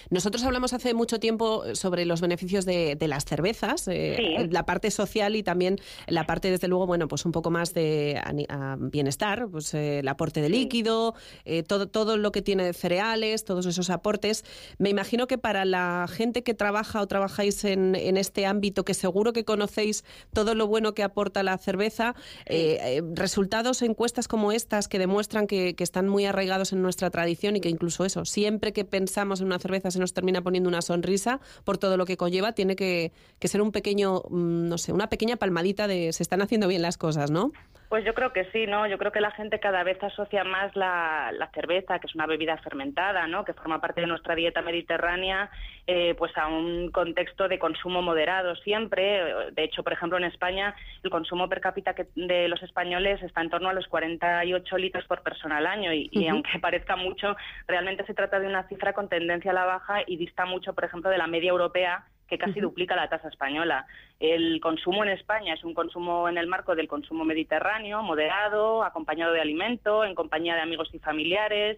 [0.09, 4.47] Nosotros hablamos hace mucho tiempo sobre los beneficios de, de las cervezas, eh, Sí.
[4.49, 5.77] la parte social y también
[6.07, 10.07] la parte, desde luego, bueno, pues un poco más de a bienestar, pues eh, el
[10.07, 11.15] aporte de líquido,
[11.45, 14.43] eh, todo, todo lo que tiene de cereales, todos esos aportes.
[14.77, 18.93] Me imagino que para la gente que trabaja o trabajáis en, en este ámbito, que
[18.93, 20.03] seguro que conocéis
[20.33, 22.15] todo lo bueno que aporta la cerveza,
[22.45, 27.09] eh, eh, resultados, encuestas como estas que demuestran que, que están muy arraigados en nuestra
[27.09, 30.69] tradición y que incluso eso, siempre que pensamos en una cerveza se nos termina poniendo
[30.69, 34.77] una sonrisa por todo lo que conlleva, tiene que, que ser un pequeño, mm, no
[34.77, 37.51] sé, una pequeña palmadita de se están haciendo bien las cosas, ¿no?
[37.93, 38.87] Pues yo creo que sí, ¿no?
[38.87, 42.25] Yo creo que la gente cada vez asocia más la, la cerveza, que es una
[42.25, 43.45] bebida fermentada, ¿no?
[43.45, 45.51] Que forma parte de nuestra dieta mediterránea,
[45.85, 49.51] eh, pues a un contexto de consumo moderado siempre.
[49.51, 50.73] De hecho, por ejemplo, en España
[51.03, 55.05] el consumo per cápita que- de los españoles está en torno a los 48 litros
[55.05, 57.35] por persona al año y, y aunque parezca mucho,
[57.67, 60.85] realmente se trata de una cifra con tendencia a la baja y dista mucho, por
[60.85, 62.03] ejemplo, de la media europea
[62.33, 63.85] que casi duplica la tasa española.
[64.19, 69.33] El consumo en España es un consumo en el marco del consumo mediterráneo, moderado, acompañado
[69.33, 71.77] de alimento, en compañía de amigos y familiares.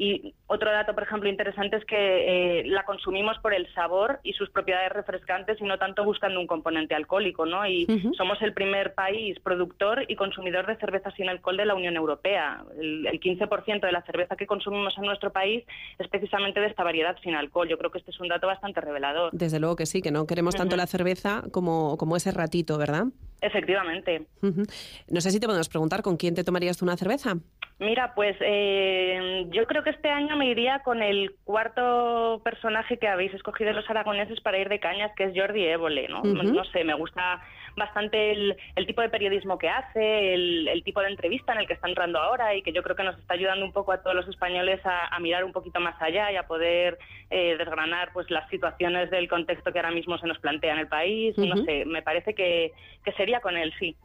[0.00, 4.32] Y otro dato, por ejemplo, interesante es que eh, la consumimos por el sabor y
[4.32, 7.66] sus propiedades refrescantes y no tanto buscando un componente alcohólico, ¿no?
[7.66, 7.86] Y
[8.16, 12.64] somos el primer país productor y consumidor de cerveza sin alcohol de la Unión Europea.
[12.80, 15.64] El, el 15% de la cerveza que consumimos en nuestro país
[15.98, 17.68] es precisamente de esta variedad sin alcohol.
[17.68, 19.32] Yo creo que este es un dato bastante revelador.
[19.32, 23.08] Desde luego que sí, que no queremos tanto la cerveza como, como ese ratito, ¿verdad?
[23.40, 24.26] Efectivamente.
[24.42, 27.36] No sé si te podemos preguntar con quién te tomarías tú una cerveza.
[27.78, 33.08] Mira, pues eh, yo creo que este año me iría con el cuarto personaje que
[33.08, 36.22] habéis escogido los aragoneses para ir de cañas, que es Jordi Évole, ¿no?
[36.22, 37.40] No sé, me gusta
[37.76, 41.66] bastante el, el tipo de periodismo que hace, el, el tipo de entrevista en el
[41.66, 44.02] que está entrando ahora y que yo creo que nos está ayudando un poco a
[44.02, 46.98] todos los españoles a, a mirar un poquito más allá y a poder
[47.30, 50.88] eh, desgranar pues las situaciones del contexto que ahora mismo se nos plantea en el
[50.88, 51.36] país.
[51.38, 52.72] No sé, me parece que,
[53.04, 53.96] que sería con él, sí.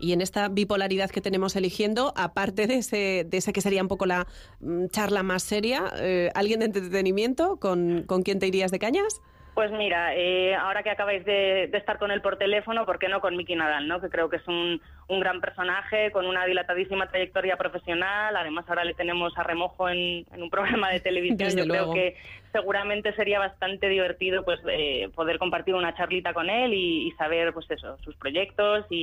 [0.00, 3.88] Y en esta bipolaridad que tenemos eligiendo, aparte de ese, de esa que sería un
[3.88, 4.26] poco la
[4.60, 9.20] mm, charla más seria, eh, ¿alguien de entretenimiento con, con quién te irías de cañas?
[9.54, 13.08] Pues mira, eh, ahora que acabáis de, de estar con él por teléfono, ¿por qué
[13.08, 14.00] no con Miki Nadal, no?
[14.00, 18.34] Que creo que es un, un gran personaje con una dilatadísima trayectoria profesional.
[18.36, 21.38] Además, ahora le tenemos a remojo en, en un programa de televisión.
[21.38, 21.92] Desde Yo luego.
[21.92, 22.16] creo que
[22.50, 27.52] seguramente sería bastante divertido, pues, eh, poder compartir una charlita con él y, y saber,
[27.52, 28.96] pues eso, sus proyectos y,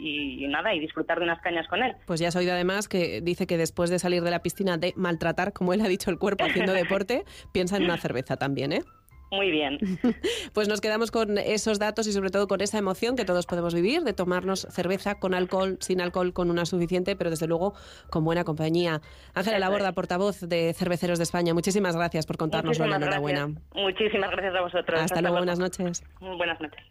[0.00, 1.94] y- y nada, y disfrutar de unas cañas con él.
[2.06, 4.94] Pues ya has oído además que dice que después de salir de la piscina de
[4.96, 8.82] maltratar, como él ha dicho, el cuerpo haciendo deporte, piensa en una cerveza también, ¿eh?
[9.30, 9.78] Muy bien.
[10.52, 13.74] Pues nos quedamos con esos datos y sobre todo con esa emoción que todos podemos
[13.74, 17.74] vivir de tomarnos cerveza con alcohol, sin alcohol, con una suficiente, pero desde luego
[18.10, 19.00] con buena compañía.
[19.34, 22.84] Ángela Laborda, portavoz de Cerveceros de España, muchísimas gracias por contárnoslo.
[22.84, 23.46] Muchísimas Enhorabuena.
[23.46, 23.74] gracias.
[23.74, 25.00] Muchísimas gracias a vosotros.
[25.00, 26.02] Hasta luego, buenas noches.
[26.20, 26.84] Buenas noches.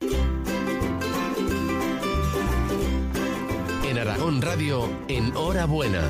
[3.89, 6.01] En Aragón Radio, en Hora Buena.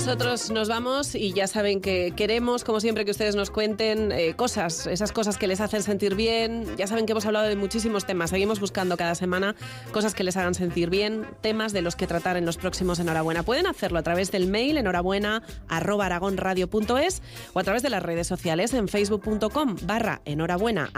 [0.00, 4.32] Nosotros nos vamos y ya saben que queremos, como siempre, que ustedes nos cuenten eh,
[4.34, 6.64] cosas, esas cosas que les hacen sentir bien.
[6.78, 8.30] Ya saben que hemos hablado de muchísimos temas.
[8.30, 9.54] Seguimos buscando cada semana
[9.92, 13.42] cosas que les hagan sentir bien, temas de los que tratar en los próximos Enhorabuena.
[13.42, 17.22] Pueden hacerlo a través del mail enhorabuena arroba aragonradio.es
[17.52, 20.90] o a través de las redes sociales en facebook.com barra enhorabuena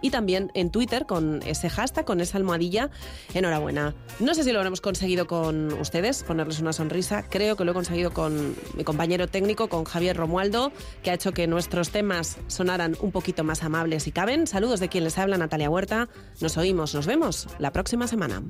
[0.00, 2.88] y también en Twitter con ese hashtag, con esa almohadilla
[3.34, 3.94] enhorabuena.
[4.20, 7.22] No sé si lo habremos conseguido con ustedes, ponerles una sonrisa.
[7.28, 11.32] Creo que lo he conseguido con mi compañero técnico, con Javier Romualdo, que ha hecho
[11.32, 14.46] que nuestros temas sonaran un poquito más amables y caben.
[14.46, 16.08] Saludos de quien les habla, Natalia Huerta.
[16.40, 18.42] Nos oímos, nos vemos la próxima semana.